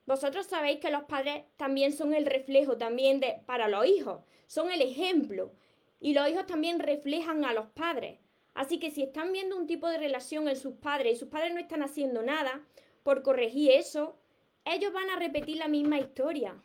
Vosotros 0.07 0.45
sabéis 0.47 0.79
que 0.79 0.89
los 0.89 1.03
padres 1.03 1.43
también 1.57 1.91
son 1.91 2.13
el 2.13 2.25
reflejo 2.25 2.77
también 2.77 3.19
de 3.19 3.41
para 3.45 3.67
los 3.67 3.85
hijos, 3.85 4.23
son 4.47 4.71
el 4.71 4.81
ejemplo 4.81 5.51
y 5.99 6.13
los 6.13 6.29
hijos 6.29 6.47
también 6.47 6.79
reflejan 6.79 7.43
a 7.43 7.53
los 7.53 7.67
padres. 7.67 8.17
Así 8.53 8.79
que 8.79 8.89
si 8.89 9.03
están 9.03 9.33
viendo 9.33 9.57
un 9.57 9.67
tipo 9.67 9.89
de 9.89 9.97
relación 9.97 10.47
en 10.47 10.55
sus 10.55 10.75
padres 10.75 11.13
y 11.13 11.19
sus 11.19 11.27
padres 11.27 11.53
no 11.53 11.59
están 11.59 11.83
haciendo 11.83 12.23
nada 12.23 12.65
por 13.03 13.21
corregir 13.21 13.71
eso, 13.71 14.17
ellos 14.63 14.93
van 14.93 15.09
a 15.09 15.19
repetir 15.19 15.57
la 15.57 15.67
misma 15.67 15.99
historia. 15.99 16.55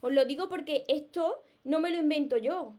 Os 0.00 0.12
lo 0.12 0.24
digo 0.24 0.48
porque 0.48 0.84
esto 0.88 1.44
no 1.62 1.78
me 1.78 1.90
lo 1.90 1.98
invento 1.98 2.36
yo. 2.36 2.74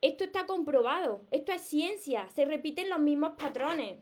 Esto 0.00 0.24
está 0.24 0.46
comprobado, 0.46 1.20
esto 1.30 1.52
es 1.52 1.60
ciencia, 1.60 2.30
se 2.30 2.46
repiten 2.46 2.88
los 2.88 2.98
mismos 2.98 3.34
patrones. 3.36 3.98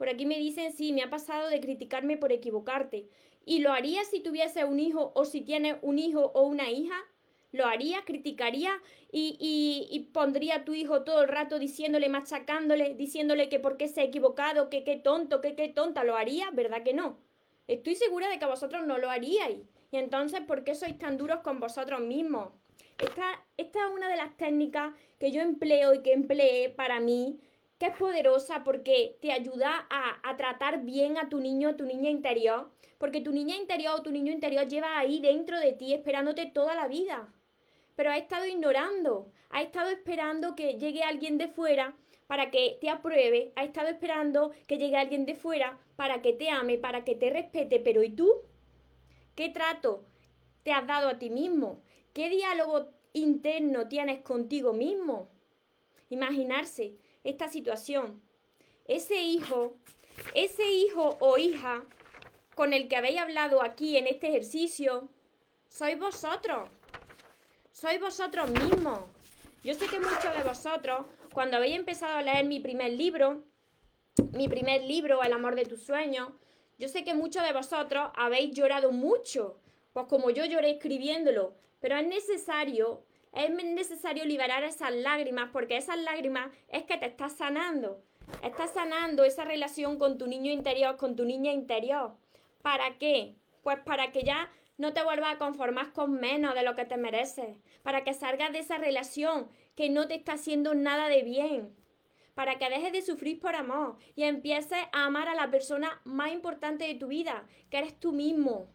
Por 0.00 0.08
aquí 0.08 0.24
me 0.24 0.38
dicen, 0.38 0.72
sí, 0.72 0.94
me 0.94 1.02
ha 1.02 1.10
pasado 1.10 1.50
de 1.50 1.60
criticarme 1.60 2.16
por 2.16 2.32
equivocarte. 2.32 3.06
¿Y 3.44 3.58
lo 3.58 3.70
harías 3.70 4.08
si 4.08 4.20
tuviese 4.20 4.64
un 4.64 4.80
hijo 4.80 5.12
o 5.14 5.26
si 5.26 5.42
tienes 5.42 5.76
un 5.82 5.98
hijo 5.98 6.32
o 6.34 6.44
una 6.44 6.70
hija? 6.70 6.94
¿Lo 7.52 7.66
haría? 7.66 8.02
¿Criticaría? 8.06 8.70
Y, 9.12 9.36
y, 9.38 9.94
y, 9.94 10.04
pondría 10.04 10.54
a 10.54 10.64
tu 10.64 10.72
hijo 10.72 11.02
todo 11.02 11.20
el 11.20 11.28
rato 11.28 11.58
diciéndole, 11.58 12.08
machacándole, 12.08 12.94
diciéndole 12.94 13.50
que 13.50 13.60
por 13.60 13.76
qué 13.76 13.88
se 13.88 14.00
ha 14.00 14.04
equivocado, 14.04 14.70
que 14.70 14.84
qué 14.84 14.96
tonto, 14.96 15.42
que 15.42 15.54
qué 15.54 15.68
tonta, 15.68 16.02
¿lo 16.02 16.16
haría? 16.16 16.50
¿Verdad 16.50 16.82
que 16.82 16.94
no? 16.94 17.18
Estoy 17.68 17.94
segura 17.94 18.30
de 18.30 18.38
que 18.38 18.46
vosotros 18.46 18.86
no 18.86 18.96
lo 18.96 19.10
haríais. 19.10 19.58
Y 19.92 19.98
entonces, 19.98 20.40
¿por 20.40 20.64
qué 20.64 20.74
sois 20.74 20.98
tan 20.98 21.18
duros 21.18 21.40
con 21.40 21.60
vosotros 21.60 22.00
mismos? 22.00 22.54
Esta, 22.96 23.44
esta 23.58 23.80
es 23.80 23.92
una 23.94 24.08
de 24.08 24.16
las 24.16 24.34
técnicas 24.38 24.94
que 25.18 25.30
yo 25.30 25.42
empleo 25.42 25.92
y 25.92 26.00
que 26.00 26.14
empleé 26.14 26.70
para 26.70 27.00
mí, 27.00 27.38
que 27.80 27.86
es 27.86 27.96
poderosa 27.96 28.62
porque 28.62 29.16
te 29.22 29.32
ayuda 29.32 29.86
a, 29.88 30.20
a 30.22 30.36
tratar 30.36 30.84
bien 30.84 31.16
a 31.16 31.30
tu 31.30 31.40
niño, 31.40 31.70
a 31.70 31.76
tu 31.76 31.86
niña 31.86 32.10
interior, 32.10 32.70
porque 32.98 33.22
tu 33.22 33.32
niña 33.32 33.56
interior 33.56 33.98
o 33.98 34.02
tu 34.02 34.10
niño 34.10 34.30
interior 34.30 34.68
lleva 34.68 34.98
ahí 34.98 35.18
dentro 35.18 35.58
de 35.58 35.72
ti 35.72 35.94
esperándote 35.94 36.44
toda 36.44 36.74
la 36.74 36.88
vida. 36.88 37.32
Pero 37.96 38.10
ha 38.10 38.18
estado 38.18 38.44
ignorando, 38.44 39.32
ha 39.48 39.62
estado 39.62 39.88
esperando 39.88 40.54
que 40.54 40.74
llegue 40.74 41.02
alguien 41.02 41.38
de 41.38 41.48
fuera 41.48 41.96
para 42.26 42.50
que 42.50 42.76
te 42.82 42.90
apruebe, 42.90 43.50
ha 43.56 43.64
estado 43.64 43.88
esperando 43.88 44.52
que 44.66 44.76
llegue 44.76 44.98
alguien 44.98 45.24
de 45.24 45.34
fuera 45.34 45.78
para 45.96 46.20
que 46.20 46.34
te 46.34 46.50
ame, 46.50 46.76
para 46.76 47.02
que 47.02 47.14
te 47.14 47.30
respete, 47.30 47.80
pero 47.80 48.02
¿y 48.02 48.10
tú? 48.10 48.30
¿Qué 49.34 49.48
trato 49.48 50.04
te 50.64 50.72
has 50.72 50.86
dado 50.86 51.08
a 51.08 51.18
ti 51.18 51.30
mismo? 51.30 51.80
¿Qué 52.12 52.28
diálogo 52.28 52.90
interno 53.14 53.88
tienes 53.88 54.20
contigo 54.20 54.74
mismo? 54.74 55.30
Imaginarse 56.10 56.98
esta 57.24 57.48
situación. 57.48 58.22
Ese 58.86 59.22
hijo, 59.22 59.76
ese 60.34 60.70
hijo 60.70 61.16
o 61.20 61.38
hija 61.38 61.84
con 62.54 62.72
el 62.72 62.88
que 62.88 62.96
habéis 62.96 63.18
hablado 63.18 63.62
aquí 63.62 63.96
en 63.96 64.06
este 64.06 64.28
ejercicio, 64.28 65.08
sois 65.68 65.98
vosotros. 65.98 66.68
Sois 67.72 68.00
vosotros 68.00 68.50
mismos. 68.50 69.00
Yo 69.62 69.74
sé 69.74 69.86
que 69.86 70.00
muchos 70.00 70.36
de 70.36 70.42
vosotros, 70.42 71.06
cuando 71.32 71.56
habéis 71.56 71.76
empezado 71.76 72.16
a 72.16 72.22
leer 72.22 72.44
mi 72.46 72.60
primer 72.60 72.92
libro, 72.92 73.44
mi 74.32 74.48
primer 74.48 74.82
libro, 74.82 75.22
El 75.22 75.32
amor 75.32 75.54
de 75.54 75.64
tus 75.64 75.82
sueños, 75.82 76.30
yo 76.78 76.88
sé 76.88 77.04
que 77.04 77.14
muchos 77.14 77.42
de 77.44 77.52
vosotros 77.52 78.10
habéis 78.14 78.54
llorado 78.54 78.90
mucho, 78.90 79.60
pues 79.92 80.06
como 80.06 80.30
yo 80.30 80.44
lloré 80.46 80.70
escribiéndolo, 80.70 81.54
pero 81.78 81.96
es 81.96 82.06
necesario, 82.06 83.04
es 83.32 83.50
necesario 83.50 84.24
liberar 84.24 84.64
esas 84.64 84.92
lágrimas 84.92 85.50
porque 85.52 85.76
esas 85.76 85.98
lágrimas 85.98 86.50
es 86.68 86.84
que 86.84 86.96
te 86.96 87.06
estás 87.06 87.32
sanando. 87.32 88.02
Estás 88.42 88.72
sanando 88.72 89.24
esa 89.24 89.44
relación 89.44 89.98
con 89.98 90.18
tu 90.18 90.26
niño 90.26 90.52
interior, 90.52 90.96
con 90.96 91.16
tu 91.16 91.24
niña 91.24 91.52
interior. 91.52 92.16
¿Para 92.62 92.98
qué? 92.98 93.36
Pues 93.62 93.78
para 93.80 94.12
que 94.12 94.22
ya 94.22 94.50
no 94.78 94.92
te 94.92 95.02
vuelvas 95.02 95.34
a 95.34 95.38
conformar 95.38 95.92
con 95.92 96.12
menos 96.12 96.54
de 96.54 96.62
lo 96.62 96.74
que 96.74 96.84
te 96.84 96.96
mereces. 96.96 97.56
Para 97.82 98.04
que 98.04 98.14
salgas 98.14 98.52
de 98.52 98.60
esa 98.60 98.78
relación 98.78 99.48
que 99.76 99.90
no 99.90 100.08
te 100.08 100.14
está 100.14 100.32
haciendo 100.32 100.74
nada 100.74 101.08
de 101.08 101.22
bien. 101.22 101.76
Para 102.34 102.58
que 102.58 102.70
dejes 102.70 102.92
de 102.92 103.02
sufrir 103.02 103.40
por 103.40 103.54
amor 103.54 103.96
y 104.14 104.24
empieces 104.24 104.78
a 104.92 105.04
amar 105.04 105.28
a 105.28 105.34
la 105.34 105.50
persona 105.50 106.00
más 106.04 106.32
importante 106.32 106.86
de 106.86 106.94
tu 106.94 107.08
vida, 107.08 107.46
que 107.70 107.78
eres 107.78 107.98
tú 107.98 108.12
mismo. 108.12 108.68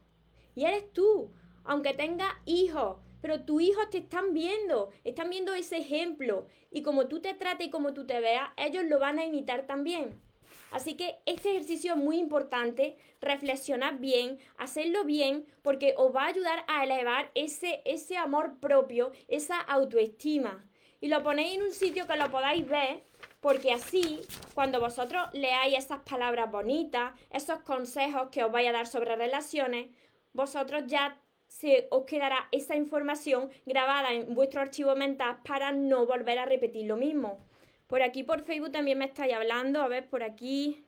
Y 0.55 0.65
eres 0.65 0.91
tú 0.93 1.31
aunque 1.65 1.93
tengas 1.93 2.31
hijos, 2.45 2.97
pero 3.25 3.41
tus 3.41 3.59
hijos 3.59 3.89
te 3.89 3.97
están 3.97 4.35
viendo, 4.35 4.91
están 5.03 5.31
viendo 5.31 5.55
ese 5.55 5.77
ejemplo 5.77 6.45
y 6.69 6.83
como 6.83 7.07
tú 7.07 7.21
te 7.21 7.33
trates 7.33 7.65
y 7.65 7.71
como 7.71 7.91
tú 7.91 8.05
te 8.05 8.19
veas, 8.19 8.51
ellos 8.55 8.83
lo 8.83 8.99
van 8.99 9.17
a 9.17 9.25
imitar 9.25 9.65
también. 9.65 10.21
Así 10.69 10.93
que 10.93 11.15
este 11.25 11.49
ejercicio 11.49 11.93
es 11.93 11.97
muy 11.97 12.19
importante, 12.19 12.97
reflexionar 13.21 13.97
bien, 13.97 14.37
hacerlo 14.59 15.05
bien, 15.05 15.47
porque 15.63 15.95
os 15.97 16.15
va 16.15 16.25
a 16.25 16.27
ayudar 16.27 16.65
a 16.67 16.83
elevar 16.83 17.31
ese, 17.33 17.81
ese 17.85 18.15
amor 18.15 18.59
propio, 18.59 19.11
esa 19.27 19.59
autoestima. 19.59 20.63
Y 21.01 21.07
lo 21.07 21.23
ponéis 21.23 21.55
en 21.55 21.63
un 21.63 21.73
sitio 21.73 22.05
que 22.05 22.17
lo 22.17 22.29
podáis 22.29 22.67
ver, 22.67 23.01
porque 23.41 23.71
así, 23.73 24.21
cuando 24.53 24.79
vosotros 24.79 25.29
leáis 25.33 25.79
esas 25.79 26.01
palabras 26.01 26.51
bonitas, 26.51 27.19
esos 27.31 27.57
consejos 27.61 28.29
que 28.29 28.43
os 28.43 28.51
vaya 28.51 28.69
a 28.69 28.73
dar 28.73 28.85
sobre 28.85 29.15
relaciones, 29.15 29.87
vosotros 30.31 30.83
ya 30.85 31.19
se 31.59 31.87
os 31.89 32.03
quedará 32.05 32.49
esa 32.51 32.75
información 32.75 33.49
grabada 33.65 34.11
en 34.11 34.33
vuestro 34.35 34.59
archivo 34.59 34.93
mental 34.95 35.37
para 35.47 35.71
no 35.71 36.05
volver 36.05 36.37
a 36.37 36.45
repetir 36.45 36.85
lo 36.85 36.97
mismo. 36.97 37.39
Por 37.87 38.01
aquí 38.01 38.23
por 38.23 38.43
Facebook 38.43 38.73
también 38.73 38.97
me 38.97 39.05
estáis 39.05 39.33
hablando. 39.33 39.81
A 39.81 39.87
ver, 39.87 40.05
por 40.09 40.21
aquí. 40.21 40.83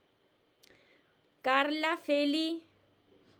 Carla, 1.42 1.98
Feli. 1.98 2.64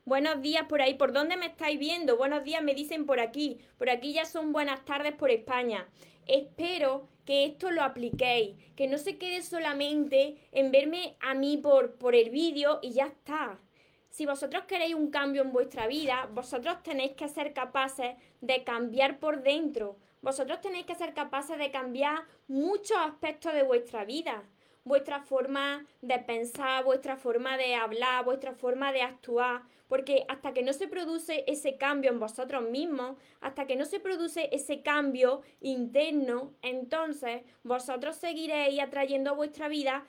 Buenos 0.06 0.42
días 0.42 0.68
por 0.70 0.82
ahí. 0.82 0.94
¿Por 0.94 1.12
dónde 1.12 1.36
me 1.36 1.48
estáis 1.48 1.78
viendo? 1.78 2.16
Buenos 2.16 2.46
días, 2.46 2.64
me 2.64 2.74
dicen 2.74 3.06
por 3.06 3.20
aquí. 3.20 3.60
Por 3.78 3.90
aquí 3.90 4.14
ya 4.14 4.24
son 4.24 4.54
buenas 4.54 4.86
tardes 4.86 5.14
por 5.14 5.30
España. 5.30 5.86
Espero 6.28 7.10
que 7.26 7.44
esto 7.44 7.72
lo 7.72 7.84
apliquéis, 7.84 8.56
que 8.78 8.88
no 8.88 8.98
se 8.98 9.18
quede 9.18 9.42
solamente 9.42 10.38
en 10.54 10.72
verme 10.72 11.18
a 11.20 11.34
mí 11.34 11.58
por, 11.58 11.96
por 11.96 12.16
el 12.16 12.30
vídeo 12.30 12.80
y 12.82 12.94
ya 12.94 13.08
está 13.08 13.60
si 14.10 14.26
vosotros 14.26 14.64
queréis 14.66 14.96
un 14.96 15.12
cambio 15.12 15.42
en 15.42 15.52
vuestra 15.52 15.88
vida, 15.88 16.30
vosotros 16.32 16.82
tenéis 16.84 17.14
que 17.14 17.28
ser 17.28 17.54
capaces 17.54 18.16
de 18.42 18.64
cambiar 18.64 19.20
por 19.20 19.44
dentro. 19.44 19.98
Vosotros 20.22 20.62
tenéis 20.62 20.86
que 20.86 20.96
ser 20.96 21.14
capaces 21.14 21.58
de 21.58 21.72
cambiar 21.72 22.24
muchos 22.48 22.98
aspectos 22.98 23.54
de 23.54 23.64
vuestra 23.64 24.06
vida. 24.06 24.44
Vuestra 24.84 25.20
forma 25.22 25.86
de 26.02 26.18
pensar, 26.20 26.84
vuestra 26.84 27.18
forma 27.18 27.58
de 27.58 27.76
hablar, 27.76 28.24
vuestra 28.24 28.54
forma 28.54 28.92
de 28.92 29.02
actuar. 29.02 29.64
Porque 29.88 30.26
hasta 30.28 30.54
que 30.54 30.64
no 30.64 30.74
se 30.74 30.88
produce 30.88 31.44
ese 31.48 31.78
cambio 31.78 32.10
en 32.10 32.20
vosotros 32.20 32.64
mismos, 32.70 33.18
hasta 33.42 33.68
que 33.68 33.76
no 33.76 33.86
se 33.86 34.00
produce 34.00 34.50
ese 34.52 34.82
cambio 34.82 35.42
interno, 35.62 36.54
entonces 36.62 37.44
vosotros 37.64 38.16
seguiréis 38.16 38.82
atrayendo 38.82 39.32
a 39.32 39.34
vuestra 39.34 39.68
vida 39.68 40.06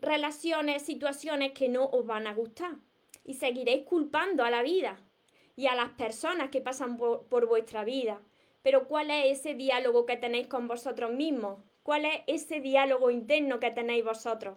relaciones, 0.00 0.82
situaciones 0.82 1.52
que 1.52 1.68
no 1.68 1.86
os 1.86 2.06
van 2.06 2.26
a 2.26 2.34
gustar 2.34 2.76
y 3.24 3.34
seguiréis 3.34 3.84
culpando 3.84 4.44
a 4.44 4.50
la 4.50 4.62
vida 4.62 5.00
y 5.56 5.66
a 5.66 5.74
las 5.74 5.90
personas 5.90 6.50
que 6.50 6.60
pasan 6.60 6.96
por, 6.96 7.46
vuestra 7.46 7.84
vida. 7.84 8.20
Pero 8.62 8.86
¿cuál 8.86 9.10
es 9.10 9.40
ese 9.40 9.54
diálogo 9.54 10.06
que 10.06 10.16
tenéis 10.16 10.46
con 10.46 10.68
vosotros 10.68 11.12
mismos? 11.12 11.58
¿Cuál 11.82 12.04
es 12.04 12.20
ese 12.26 12.60
diálogo 12.60 13.10
interno 13.10 13.60
que 13.60 13.70
tenéis 13.70 14.04
vosotros? 14.04 14.56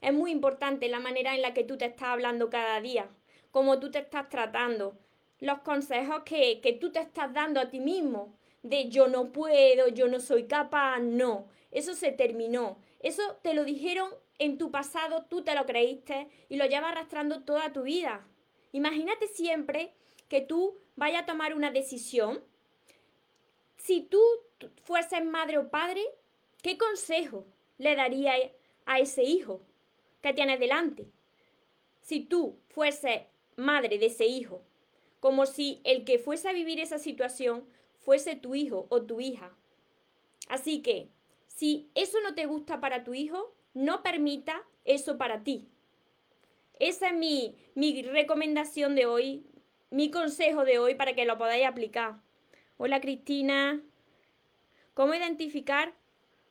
Es 0.00 0.12
muy 0.12 0.30
importante 0.30 0.88
la 0.88 1.00
manera 1.00 1.34
en 1.34 1.42
la 1.42 1.54
que 1.54 1.64
tú 1.64 1.76
te 1.76 1.86
estás 1.86 2.08
hablando 2.08 2.50
cada 2.50 2.80
día, 2.80 3.08
cómo 3.50 3.78
tú 3.78 3.90
te 3.90 4.00
estás 4.00 4.28
tratando. 4.28 4.96
los 5.40 5.58
consejos 5.60 6.22
que, 6.24 6.60
que 6.60 6.72
tú 6.72 6.92
te 6.92 7.00
estás 7.00 7.32
dando 7.32 7.60
a 7.60 7.68
ti 7.68 7.80
mismo, 7.80 8.32
de 8.62 8.88
yo 8.88 9.08
no 9.08 9.32
puedo, 9.32 9.88
yo 9.88 10.06
no 10.06 10.20
soy 10.20 10.44
capaz, 10.44 11.00
no, 11.00 11.46
eso 11.72 11.94
se 11.94 12.12
terminó. 12.12 12.78
Eso 13.00 13.22
te 13.42 13.54
lo 13.54 13.64
dijeron 13.64 14.08
en 14.42 14.58
tu 14.58 14.72
pasado, 14.72 15.26
tú 15.28 15.42
te 15.42 15.54
lo 15.54 15.66
creíste 15.66 16.28
y 16.48 16.56
lo 16.56 16.66
llevas 16.66 16.92
arrastrando 16.92 17.44
toda 17.44 17.72
tu 17.72 17.82
vida. 17.82 18.26
Imagínate 18.72 19.28
siempre 19.28 19.94
que 20.28 20.40
tú 20.40 20.78
vayas 20.96 21.22
a 21.22 21.26
tomar 21.26 21.54
una 21.54 21.70
decisión. 21.70 22.42
Si 23.76 24.00
tú 24.00 24.20
fueses 24.82 25.24
madre 25.24 25.58
o 25.58 25.70
padre, 25.70 26.02
¿qué 26.60 26.76
consejo 26.76 27.46
le 27.78 27.94
darías 27.94 28.50
a 28.84 28.98
ese 28.98 29.22
hijo 29.22 29.62
que 30.22 30.32
tienes 30.32 30.58
delante? 30.58 31.06
Si 32.00 32.20
tú 32.20 32.58
fueses 32.68 33.22
madre 33.54 33.98
de 33.98 34.06
ese 34.06 34.26
hijo, 34.26 34.64
como 35.20 35.46
si 35.46 35.80
el 35.84 36.04
que 36.04 36.18
fuese 36.18 36.48
a 36.48 36.52
vivir 36.52 36.80
esa 36.80 36.98
situación 36.98 37.64
fuese 38.00 38.34
tu 38.34 38.56
hijo 38.56 38.86
o 38.88 39.02
tu 39.02 39.20
hija. 39.20 39.56
Así 40.48 40.82
que, 40.82 41.10
si 41.46 41.90
eso 41.94 42.18
no 42.22 42.34
te 42.34 42.46
gusta 42.46 42.80
para 42.80 43.04
tu 43.04 43.14
hijo, 43.14 43.54
no 43.74 44.02
permita 44.02 44.62
eso 44.84 45.18
para 45.18 45.42
ti. 45.42 45.68
Esa 46.78 47.08
es 47.08 47.14
mi, 47.14 47.56
mi 47.74 48.02
recomendación 48.02 48.94
de 48.94 49.06
hoy, 49.06 49.46
mi 49.90 50.10
consejo 50.10 50.64
de 50.64 50.78
hoy 50.78 50.94
para 50.94 51.14
que 51.14 51.24
lo 51.24 51.38
podáis 51.38 51.66
aplicar. 51.66 52.16
Hola 52.76 53.00
Cristina. 53.00 53.80
¿Cómo 54.94 55.14
identificar 55.14 55.94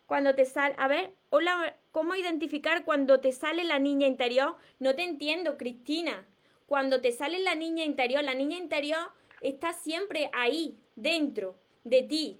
cuando 0.06 0.34
te 0.34 0.46
sale... 0.46 0.76
A 0.78 0.88
ver, 0.88 1.14
hola, 1.30 1.78
¿cómo 1.92 2.16
identificar 2.16 2.86
cuando 2.86 3.20
te 3.20 3.32
sale 3.32 3.64
la 3.64 3.80
niña 3.80 4.08
interior? 4.08 4.56
No 4.80 4.96
te 4.96 5.04
entiendo, 5.04 5.58
Cristina. 5.58 6.28
Cuando 6.66 7.02
te 7.02 7.12
sale 7.12 7.40
la 7.40 7.56
niña 7.56 7.84
interior, 7.84 8.24
la 8.24 8.34
niña 8.34 8.58
interior 8.58 9.12
está 9.42 9.74
siempre 9.74 10.30
ahí, 10.34 10.78
dentro 10.96 11.58
de 11.84 12.04
ti. 12.04 12.40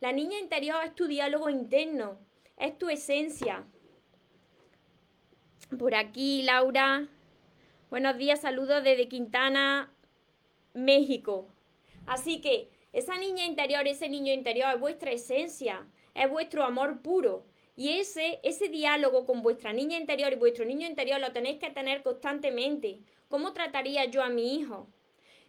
La 0.00 0.12
niña 0.12 0.38
interior 0.38 0.82
es 0.84 0.94
tu 0.94 1.06
diálogo 1.06 1.50
interno, 1.50 2.18
es 2.56 2.78
tu 2.78 2.88
esencia. 2.88 3.66
Por 5.68 5.96
aquí, 5.96 6.42
Laura. 6.42 7.08
Buenos 7.90 8.16
días, 8.16 8.40
saludos 8.40 8.84
desde 8.84 9.08
Quintana, 9.08 9.92
México. 10.74 11.48
Así 12.06 12.40
que 12.40 12.70
esa 12.92 13.18
niña 13.18 13.44
interior, 13.44 13.84
ese 13.88 14.08
niño 14.08 14.32
interior 14.32 14.72
es 14.72 14.80
vuestra 14.80 15.10
esencia, 15.10 15.84
es 16.14 16.30
vuestro 16.30 16.62
amor 16.62 17.02
puro. 17.02 17.44
Y 17.74 17.98
ese, 17.98 18.38
ese 18.44 18.68
diálogo 18.68 19.26
con 19.26 19.42
vuestra 19.42 19.72
niña 19.72 19.98
interior 19.98 20.32
y 20.32 20.36
vuestro 20.36 20.64
niño 20.64 20.86
interior 20.86 21.20
lo 21.20 21.32
tenéis 21.32 21.58
que 21.58 21.70
tener 21.70 22.04
constantemente. 22.04 23.00
¿Cómo 23.28 23.52
trataría 23.52 24.04
yo 24.04 24.22
a 24.22 24.28
mi 24.28 24.54
hijo? 24.54 24.86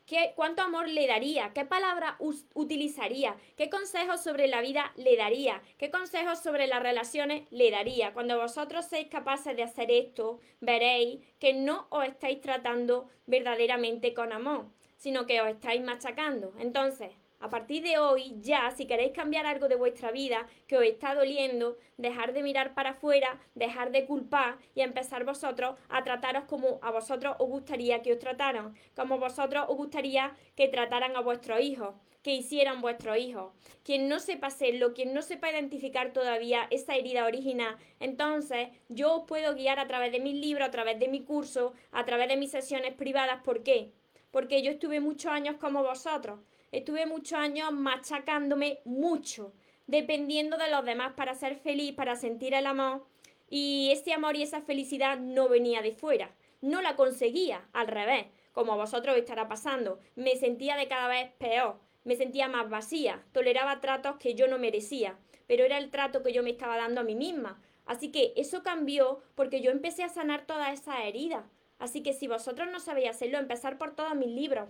¿Qué, 0.07 0.31
¿Cuánto 0.37 0.61
amor 0.61 0.87
le 0.87 1.05
daría? 1.05 1.51
¿Qué 1.53 1.65
palabra 1.65 2.17
utilizaría? 2.53 3.35
¿Qué 3.57 3.69
consejos 3.69 4.23
sobre 4.23 4.47
la 4.47 4.61
vida 4.61 4.93
le 4.95 5.17
daría? 5.17 5.61
¿Qué 5.77 5.91
consejos 5.91 6.39
sobre 6.39 6.65
las 6.65 6.81
relaciones 6.81 7.43
le 7.51 7.69
daría? 7.71 8.13
Cuando 8.13 8.39
vosotros 8.39 8.85
seáis 8.85 9.09
capaces 9.09 9.57
de 9.57 9.63
hacer 9.63 9.91
esto, 9.91 10.39
veréis 10.61 11.19
que 11.39 11.53
no 11.53 11.87
os 11.89 12.05
estáis 12.05 12.39
tratando 12.39 13.09
verdaderamente 13.25 14.13
con 14.13 14.31
amor, 14.31 14.67
sino 14.95 15.25
que 15.25 15.41
os 15.41 15.49
estáis 15.49 15.81
machacando. 15.81 16.53
Entonces, 16.57 17.11
a 17.39 17.49
partir 17.49 17.83
de 17.83 17.99
hoy, 17.99 18.35
ya, 18.41 18.71
si 18.71 18.87
queréis 18.87 19.11
cambiar 19.11 19.45
algo 19.45 19.67
de 19.67 19.75
vuestra 19.75 20.11
vida 20.11 20.47
que 20.65 20.77
os 20.77 20.83
está 20.83 21.13
doliendo, 21.13 21.77
dejar 21.97 22.33
de 22.33 22.41
mirar 22.41 22.73
para 22.73 22.91
afuera, 22.91 23.39
dejar 23.53 23.91
de 23.91 24.05
culpar 24.05 24.57
y 24.73 24.81
empezar 24.81 25.23
vosotros 25.23 25.75
a 25.89 26.03
trataros 26.03 26.45
como 26.45 26.79
a 26.81 26.89
vosotros 26.89 27.35
os 27.37 27.47
gustaría 27.47 28.01
que 28.01 28.13
os 28.13 28.19
trataran, 28.19 28.75
como 28.95 29.19
vosotros 29.19 29.65
os 29.67 29.77
gustaría 29.77 30.35
que 30.55 30.67
trataran 30.67 31.15
a 31.15 31.21
vuestros 31.21 31.61
hijos, 31.61 31.93
que 32.23 32.33
hicieran 32.33 32.81
vuestros 32.81 33.17
hijos. 33.17 33.53
Quien 33.83 34.09
no 34.09 34.19
sepa 34.19 34.47
hacerlo, 34.47 34.93
quien 34.93 35.13
no 35.13 35.21
sepa 35.21 35.51
identificar 35.51 36.13
todavía 36.13 36.67
esa 36.71 36.95
herida 36.95 37.25
original, 37.25 37.77
entonces 37.99 38.69
yo 38.89 39.17
os 39.17 39.27
puedo 39.27 39.53
guiar 39.53 39.79
a 39.79 39.87
través 39.87 40.11
de 40.11 40.19
mis 40.19 40.33
libros, 40.33 40.67
a 40.67 40.71
través 40.71 40.99
de 40.99 41.07
mi 41.07 41.23
curso, 41.23 41.73
a 41.91 42.03
través 42.03 42.29
de 42.29 42.37
mis 42.37 42.49
sesiones 42.49 42.95
privadas. 42.95 43.43
¿Por 43.43 43.61
qué? 43.61 43.91
Porque 44.31 44.63
yo 44.63 44.71
estuve 44.71 44.99
muchos 44.99 45.31
años 45.31 45.55
como 45.57 45.83
vosotros 45.83 46.39
Estuve 46.71 47.05
muchos 47.05 47.39
años 47.39 47.71
machacándome 47.71 48.79
mucho, 48.83 49.53
dependiendo 49.87 50.57
de 50.57 50.69
los 50.69 50.83
demás 50.83 51.13
para 51.13 51.33
ser 51.33 51.55
feliz, 51.55 51.93
para 51.93 52.15
sentir 52.17 52.53
el 52.53 52.65
amor. 52.65 53.05
Y 53.49 53.89
ese 53.91 54.11
amor 54.13 54.35
y 54.35 54.43
esa 54.43 54.61
felicidad 54.61 55.17
no 55.17 55.47
venía 55.47 55.81
de 55.81 55.93
fuera. 55.93 56.35
No 56.59 56.81
la 56.81 56.97
conseguía, 56.97 57.69
al 57.71 57.87
revés, 57.87 58.25
como 58.51 58.73
a 58.73 58.77
vosotros 58.77 59.15
estará 59.15 59.47
pasando. 59.47 59.99
Me 60.15 60.35
sentía 60.35 60.75
de 60.75 60.89
cada 60.89 61.07
vez 61.07 61.31
peor, 61.37 61.79
me 62.03 62.15
sentía 62.15 62.49
más 62.49 62.69
vacía, 62.69 63.23
toleraba 63.31 63.79
tratos 63.79 64.17
que 64.17 64.33
yo 64.33 64.47
no 64.47 64.57
merecía, 64.57 65.17
pero 65.45 65.63
era 65.63 65.77
el 65.77 65.89
trato 65.89 66.21
que 66.21 66.33
yo 66.33 66.43
me 66.43 66.49
estaba 66.49 66.75
dando 66.75 67.01
a 67.01 67.05
mí 67.05 67.15
misma. 67.15 67.61
Así 67.85 68.11
que 68.11 68.33
eso 68.35 68.63
cambió 68.63 69.21
porque 69.35 69.61
yo 69.61 69.71
empecé 69.71 70.03
a 70.03 70.09
sanar 70.09 70.45
todas 70.45 70.77
esas 70.77 70.99
heridas. 71.05 71.45
Así 71.79 72.03
que 72.03 72.11
si 72.11 72.27
vosotros 72.27 72.67
no 72.69 72.81
sabéis 72.81 73.09
hacerlo, 73.09 73.37
empezar 73.37 73.77
por 73.77 73.95
todos 73.95 74.15
mis 74.15 74.29
libros. 74.29 74.69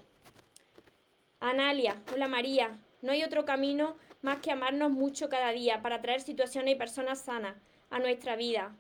Analia, 1.40 2.02
hola 2.12 2.28
María, 2.28 2.80
no 3.04 3.12
hay 3.12 3.24
otro 3.24 3.46
camino 3.46 3.96
más 4.24 4.40
que 4.40 4.50
amarnos 4.50 4.90
mucho 4.90 5.30
cada 5.30 5.52
día 5.52 5.84
para 5.84 6.02
traer 6.02 6.20
situaciones 6.20 6.74
y 6.74 6.78
personas 6.78 7.22
sanas 7.22 7.56
a 7.92 8.00
nuestra 8.00 8.36
vida. 8.36 8.76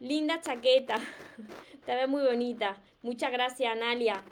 Linda 0.00 0.40
chaqueta, 0.40 0.96
te 1.84 1.94
ves 1.94 2.08
muy 2.08 2.22
bonita. 2.22 2.80
Muchas 3.02 3.30
gracias, 3.30 3.70
Analia. 3.70 4.22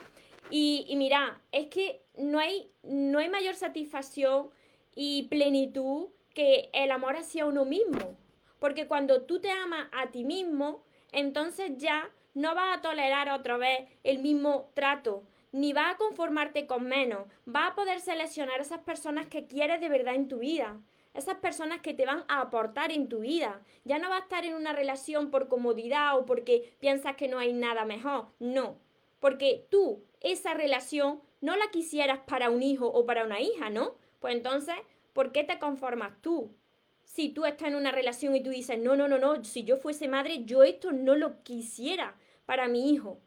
Y, 0.49 0.85
y 0.87 0.95
mira, 0.95 1.39
es 1.51 1.67
que 1.67 2.01
no 2.17 2.39
hay, 2.39 2.71
no 2.81 3.19
hay 3.19 3.29
mayor 3.29 3.53
satisfacción 3.53 4.49
y 4.95 5.27
plenitud 5.29 6.07
que 6.33 6.71
el 6.73 6.89
amor 6.89 7.17
hacia 7.17 7.45
uno 7.45 7.65
mismo. 7.65 8.17
Porque 8.57 8.87
cuando 8.87 9.21
tú 9.23 9.39
te 9.39 9.51
amas 9.51 9.89
a 9.91 10.07
ti 10.07 10.25
mismo, 10.25 10.83
entonces 11.11 11.77
ya 11.77 12.09
no 12.33 12.55
vas 12.55 12.77
a 12.77 12.81
tolerar 12.81 13.29
otra 13.29 13.57
vez 13.57 13.87
el 14.03 14.19
mismo 14.19 14.71
trato, 14.73 15.23
ni 15.57 15.73
va 15.73 15.89
a 15.89 15.97
conformarte 15.97 16.67
con 16.67 16.85
menos, 16.85 17.27
va 17.47 17.67
a 17.67 17.75
poder 17.75 17.99
seleccionar 17.99 18.61
esas 18.61 18.81
personas 18.81 19.25
que 19.25 19.47
quieres 19.47 19.81
de 19.81 19.89
verdad 19.89 20.13
en 20.13 20.27
tu 20.27 20.37
vida, 20.37 20.79
esas 21.15 21.37
personas 21.37 21.81
que 21.81 21.95
te 21.95 22.05
van 22.05 22.23
a 22.27 22.41
aportar 22.41 22.91
en 22.91 23.09
tu 23.09 23.21
vida. 23.21 23.63
Ya 23.83 23.97
no 23.97 24.07
va 24.07 24.17
a 24.17 24.21
estar 24.21 24.45
en 24.45 24.53
una 24.53 24.71
relación 24.73 25.31
por 25.31 25.47
comodidad 25.47 26.15
o 26.15 26.25
porque 26.27 26.75
piensas 26.79 27.15
que 27.15 27.27
no 27.27 27.39
hay 27.39 27.53
nada 27.53 27.85
mejor, 27.85 28.27
no, 28.37 28.77
porque 29.19 29.65
tú 29.71 30.03
esa 30.21 30.53
relación 30.53 31.21
no 31.41 31.55
la 31.55 31.71
quisieras 31.71 32.19
para 32.27 32.51
un 32.51 32.61
hijo 32.61 32.85
o 32.85 33.07
para 33.07 33.25
una 33.25 33.41
hija, 33.41 33.71
¿no? 33.71 33.95
Pues 34.19 34.35
entonces, 34.35 34.75
¿por 35.13 35.31
qué 35.31 35.43
te 35.43 35.57
conformas 35.57 36.21
tú? 36.21 36.55
Si 37.03 37.29
tú 37.29 37.45
estás 37.45 37.69
en 37.69 37.75
una 37.75 37.91
relación 37.91 38.35
y 38.35 38.43
tú 38.43 38.51
dices, 38.51 38.77
no, 38.77 38.95
no, 38.95 39.07
no, 39.07 39.17
no, 39.17 39.43
si 39.43 39.63
yo 39.63 39.77
fuese 39.77 40.07
madre, 40.07 40.43
yo 40.45 40.61
esto 40.61 40.91
no 40.91 41.15
lo 41.15 41.41
quisiera 41.41 42.15
para 42.45 42.67
mi 42.67 42.91
hijo 42.91 43.21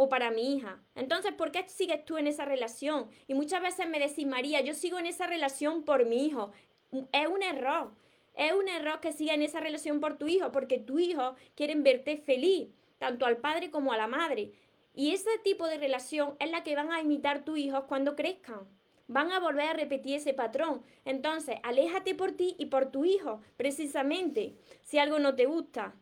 o 0.00 0.08
para 0.08 0.30
mi 0.30 0.56
hija. 0.56 0.80
Entonces, 0.94 1.34
¿por 1.34 1.52
qué 1.52 1.68
sigues 1.68 2.06
tú 2.06 2.16
en 2.16 2.26
esa 2.26 2.46
relación? 2.46 3.10
Y 3.28 3.34
muchas 3.34 3.60
veces 3.60 3.86
me 3.86 3.98
decís, 3.98 4.26
María, 4.26 4.62
yo 4.62 4.72
sigo 4.72 4.98
en 4.98 5.04
esa 5.04 5.26
relación 5.26 5.82
por 5.84 6.06
mi 6.06 6.24
hijo. 6.24 6.52
Es 7.12 7.28
un 7.28 7.42
error. 7.42 7.92
Es 8.34 8.54
un 8.54 8.66
error 8.68 9.00
que 9.00 9.12
siga 9.12 9.34
en 9.34 9.42
esa 9.42 9.60
relación 9.60 10.00
por 10.00 10.16
tu 10.16 10.26
hijo, 10.26 10.52
porque 10.52 10.78
tu 10.78 10.98
hijo 10.98 11.34
quiere 11.54 11.74
verte 11.74 12.16
feliz, 12.16 12.70
tanto 12.96 13.26
al 13.26 13.36
padre 13.36 13.70
como 13.70 13.92
a 13.92 13.98
la 13.98 14.06
madre. 14.06 14.52
Y 14.94 15.12
ese 15.12 15.28
tipo 15.44 15.66
de 15.66 15.76
relación 15.76 16.34
es 16.38 16.50
la 16.50 16.62
que 16.62 16.74
van 16.74 16.90
a 16.92 17.02
imitar 17.02 17.44
tus 17.44 17.58
hijos 17.58 17.84
cuando 17.84 18.16
crezcan. 18.16 18.66
Van 19.06 19.32
a 19.32 19.38
volver 19.38 19.68
a 19.68 19.74
repetir 19.74 20.16
ese 20.16 20.32
patrón. 20.32 20.82
Entonces, 21.04 21.56
aléjate 21.62 22.14
por 22.14 22.32
ti 22.32 22.56
y 22.58 22.66
por 22.66 22.90
tu 22.90 23.04
hijo, 23.04 23.42
precisamente, 23.58 24.54
si 24.80 24.98
algo 24.98 25.18
no 25.18 25.34
te 25.34 25.44
gusta. 25.44 25.94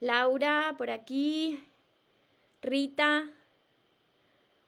Laura, 0.00 0.74
por 0.76 0.90
aquí. 0.90 1.67
Rita. 2.60 3.30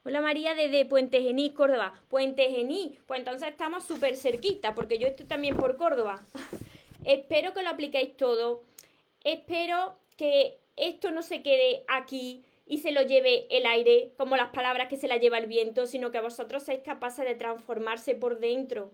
Hola 0.04 0.20
María 0.20 0.54
desde 0.54 0.84
Puente 0.84 1.20
Gení, 1.22 1.52
Córdoba. 1.52 2.00
Puente 2.08 2.48
Gení, 2.48 2.98
pues 3.06 3.18
entonces 3.18 3.48
estamos 3.48 3.84
súper 3.84 4.16
cerquita, 4.16 4.74
porque 4.74 4.98
yo 4.98 5.08
estoy 5.08 5.26
también 5.26 5.56
por 5.56 5.76
Córdoba. 5.76 6.24
Espero 7.04 7.52
que 7.52 7.62
lo 7.62 7.70
apliquéis 7.70 8.16
todo. 8.16 8.62
Espero 9.24 9.96
que 10.16 10.58
esto 10.76 11.10
no 11.10 11.22
se 11.22 11.42
quede 11.42 11.84
aquí 11.88 12.44
y 12.64 12.78
se 12.78 12.92
lo 12.92 13.02
lleve 13.02 13.46
el 13.50 13.66
aire, 13.66 14.12
como 14.16 14.36
las 14.36 14.50
palabras 14.50 14.88
que 14.88 14.96
se 14.96 15.08
la 15.08 15.16
lleva 15.16 15.38
el 15.38 15.46
viento, 15.46 15.86
sino 15.86 16.12
que 16.12 16.20
vosotros 16.20 16.62
seáis 16.62 16.82
capaces 16.84 17.26
de 17.26 17.34
transformarse 17.34 18.14
por 18.14 18.38
dentro 18.38 18.92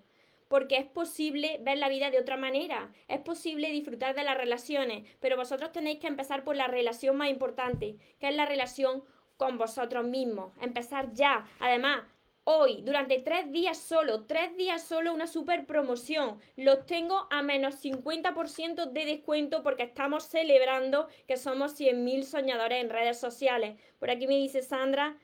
porque 0.48 0.76
es 0.76 0.86
posible 0.86 1.58
ver 1.62 1.78
la 1.78 1.88
vida 1.88 2.10
de 2.10 2.18
otra 2.18 2.36
manera, 2.36 2.92
es 3.08 3.20
posible 3.20 3.70
disfrutar 3.70 4.14
de 4.14 4.24
las 4.24 4.36
relaciones, 4.36 5.08
pero 5.20 5.36
vosotros 5.36 5.72
tenéis 5.72 5.98
que 5.98 6.06
empezar 6.06 6.44
por 6.44 6.56
la 6.56 6.68
relación 6.68 7.16
más 7.16 7.30
importante, 7.30 7.96
que 8.18 8.28
es 8.28 8.36
la 8.36 8.46
relación 8.46 9.04
con 9.36 9.58
vosotros 9.58 10.04
mismos. 10.04 10.52
Empezar 10.60 11.12
ya. 11.12 11.46
Además, 11.60 12.04
hoy, 12.44 12.82
durante 12.82 13.18
tres 13.18 13.50
días 13.50 13.76
solo, 13.76 14.24
tres 14.24 14.56
días 14.56 14.82
solo, 14.82 15.12
una 15.12 15.26
super 15.26 15.66
promoción. 15.66 16.40
Los 16.56 16.86
tengo 16.86 17.26
a 17.30 17.42
menos 17.42 17.82
50% 17.84 18.92
de 18.92 19.04
descuento 19.04 19.62
porque 19.62 19.82
estamos 19.82 20.24
celebrando 20.24 21.08
que 21.26 21.36
somos 21.36 21.78
100.000 21.78 22.22
soñadores 22.22 22.82
en 22.82 22.90
redes 22.90 23.18
sociales. 23.18 23.78
Por 23.98 24.10
aquí 24.10 24.26
me 24.26 24.36
dice 24.36 24.62
Sandra, 24.62 25.18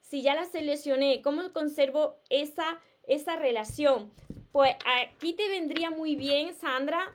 si 0.00 0.22
ya 0.22 0.34
la 0.34 0.44
seleccioné, 0.44 1.20
¿cómo 1.20 1.52
conservo 1.52 2.16
esa, 2.30 2.80
esa 3.06 3.36
relación? 3.36 4.10
Pues 4.52 4.74
aquí 5.02 5.34
te 5.34 5.48
vendría 5.48 5.90
muy 5.90 6.16
bien, 6.16 6.54
Sandra, 6.54 7.14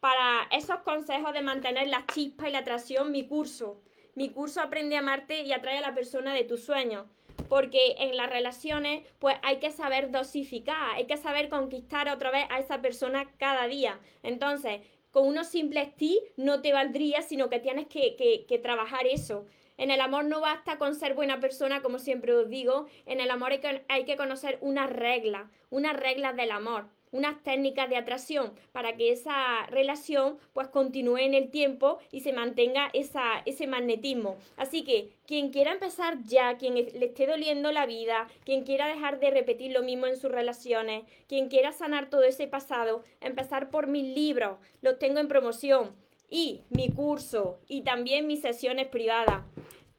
para 0.00 0.46
esos 0.52 0.78
consejos 0.80 1.32
de 1.32 1.42
mantener 1.42 1.88
la 1.88 2.06
chispa 2.06 2.48
y 2.48 2.52
la 2.52 2.58
atracción, 2.58 3.10
mi 3.10 3.26
curso. 3.26 3.80
Mi 4.14 4.30
curso 4.30 4.60
Aprende 4.60 4.96
a 4.96 5.00
amarte 5.00 5.42
y 5.42 5.52
atrae 5.52 5.78
a 5.78 5.80
la 5.80 5.94
persona 5.94 6.34
de 6.34 6.44
tus 6.44 6.64
sueños. 6.64 7.06
Porque 7.48 7.96
en 7.98 8.16
las 8.16 8.30
relaciones, 8.30 9.06
pues 9.18 9.36
hay 9.42 9.58
que 9.58 9.70
saber 9.70 10.10
dosificar, 10.10 10.94
hay 10.94 11.06
que 11.06 11.16
saber 11.16 11.48
conquistar 11.48 12.08
otra 12.08 12.30
vez 12.30 12.46
a 12.50 12.60
esa 12.60 12.80
persona 12.80 13.30
cada 13.38 13.66
día. 13.66 13.98
Entonces, 14.22 14.80
con 15.10 15.26
unos 15.26 15.48
simples 15.48 15.94
ti 15.96 16.20
no 16.36 16.62
te 16.62 16.72
valdría, 16.72 17.22
sino 17.22 17.48
que 17.48 17.58
tienes 17.58 17.86
que, 17.88 18.44
que 18.48 18.58
trabajar 18.58 19.06
eso. 19.06 19.46
En 19.78 19.90
el 19.90 20.00
amor 20.00 20.24
no 20.24 20.40
basta 20.40 20.78
con 20.78 20.94
ser 20.94 21.14
buena 21.14 21.40
persona, 21.40 21.82
como 21.82 21.98
siempre 21.98 22.34
os 22.34 22.48
digo. 22.48 22.86
En 23.06 23.20
el 23.20 23.30
amor 23.30 23.52
hay 23.88 24.04
que, 24.04 24.16
conocer 24.16 24.58
unas 24.60 24.90
reglas, 24.90 25.50
unas 25.70 25.96
reglas 25.96 26.36
del 26.36 26.50
amor 26.50 26.86
unas 27.12 27.42
técnicas 27.42 27.88
de 27.88 27.96
atracción 27.96 28.52
para 28.72 28.96
que 28.96 29.12
esa 29.12 29.66
relación 29.66 30.38
pues 30.54 30.68
continúe 30.68 31.18
en 31.18 31.34
el 31.34 31.50
tiempo 31.50 31.98
y 32.10 32.20
se 32.20 32.32
mantenga 32.32 32.90
esa, 32.94 33.42
ese 33.44 33.66
magnetismo. 33.66 34.38
Así 34.56 34.82
que 34.82 35.10
quien 35.26 35.50
quiera 35.50 35.72
empezar 35.72 36.22
ya, 36.24 36.56
quien 36.56 36.74
le 36.74 37.04
esté 37.04 37.26
doliendo 37.26 37.70
la 37.70 37.86
vida, 37.86 38.28
quien 38.44 38.64
quiera 38.64 38.88
dejar 38.88 39.20
de 39.20 39.30
repetir 39.30 39.72
lo 39.72 39.82
mismo 39.82 40.06
en 40.06 40.16
sus 40.16 40.32
relaciones, 40.32 41.04
quien 41.28 41.48
quiera 41.48 41.72
sanar 41.72 42.08
todo 42.08 42.24
ese 42.24 42.48
pasado, 42.48 43.04
empezar 43.20 43.68
por 43.68 43.86
mis 43.86 44.16
libros, 44.16 44.56
los 44.80 44.98
tengo 44.98 45.20
en 45.20 45.28
promoción 45.28 45.94
y 46.32 46.62
mi 46.70 46.88
curso 46.88 47.60
y 47.68 47.82
también 47.82 48.26
mis 48.26 48.40
sesiones 48.40 48.88
privadas. 48.88 49.42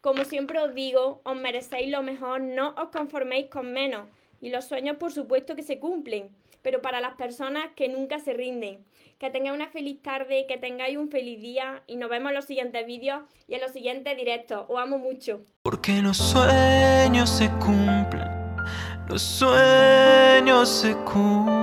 Como 0.01 0.25
siempre 0.25 0.59
os 0.59 0.73
digo, 0.73 1.21
os 1.23 1.35
merecéis 1.37 1.89
lo 1.89 2.03
mejor, 2.03 2.41
no 2.41 2.75
os 2.75 2.89
conforméis 2.89 3.47
con 3.47 3.71
menos. 3.71 4.09
Y 4.41 4.49
los 4.49 4.65
sueños, 4.65 4.97
por 4.97 5.13
supuesto, 5.13 5.55
que 5.55 5.63
se 5.63 5.79
cumplen 5.79 6.29
pero 6.63 6.81
para 6.81 6.99
las 7.01 7.13
personas 7.15 7.67
que 7.75 7.89
nunca 7.89 8.17
se 8.17 8.33
rinden. 8.33 8.79
Que 9.19 9.29
tengáis 9.29 9.53
una 9.53 9.67
feliz 9.67 10.01
tarde, 10.01 10.45
que 10.47 10.57
tengáis 10.57 10.97
un 10.97 11.09
feliz 11.09 11.39
día 11.39 11.83
y 11.85 11.97
nos 11.97 12.09
vemos 12.09 12.31
en 12.31 12.35
los 12.35 12.45
siguientes 12.45 12.87
vídeos 12.87 13.21
y 13.47 13.53
en 13.53 13.61
los 13.61 13.71
siguientes 13.71 14.17
directos. 14.17 14.65
Os 14.67 14.79
amo 14.79 14.97
mucho. 14.97 15.41
Porque 15.61 16.01
los 16.01 16.17
sueños 16.17 17.29
se 17.29 17.49
cumplen, 17.59 18.27
los 19.07 19.21
sueños 19.21 20.67
se 20.69 20.95
cumplen. 20.95 21.53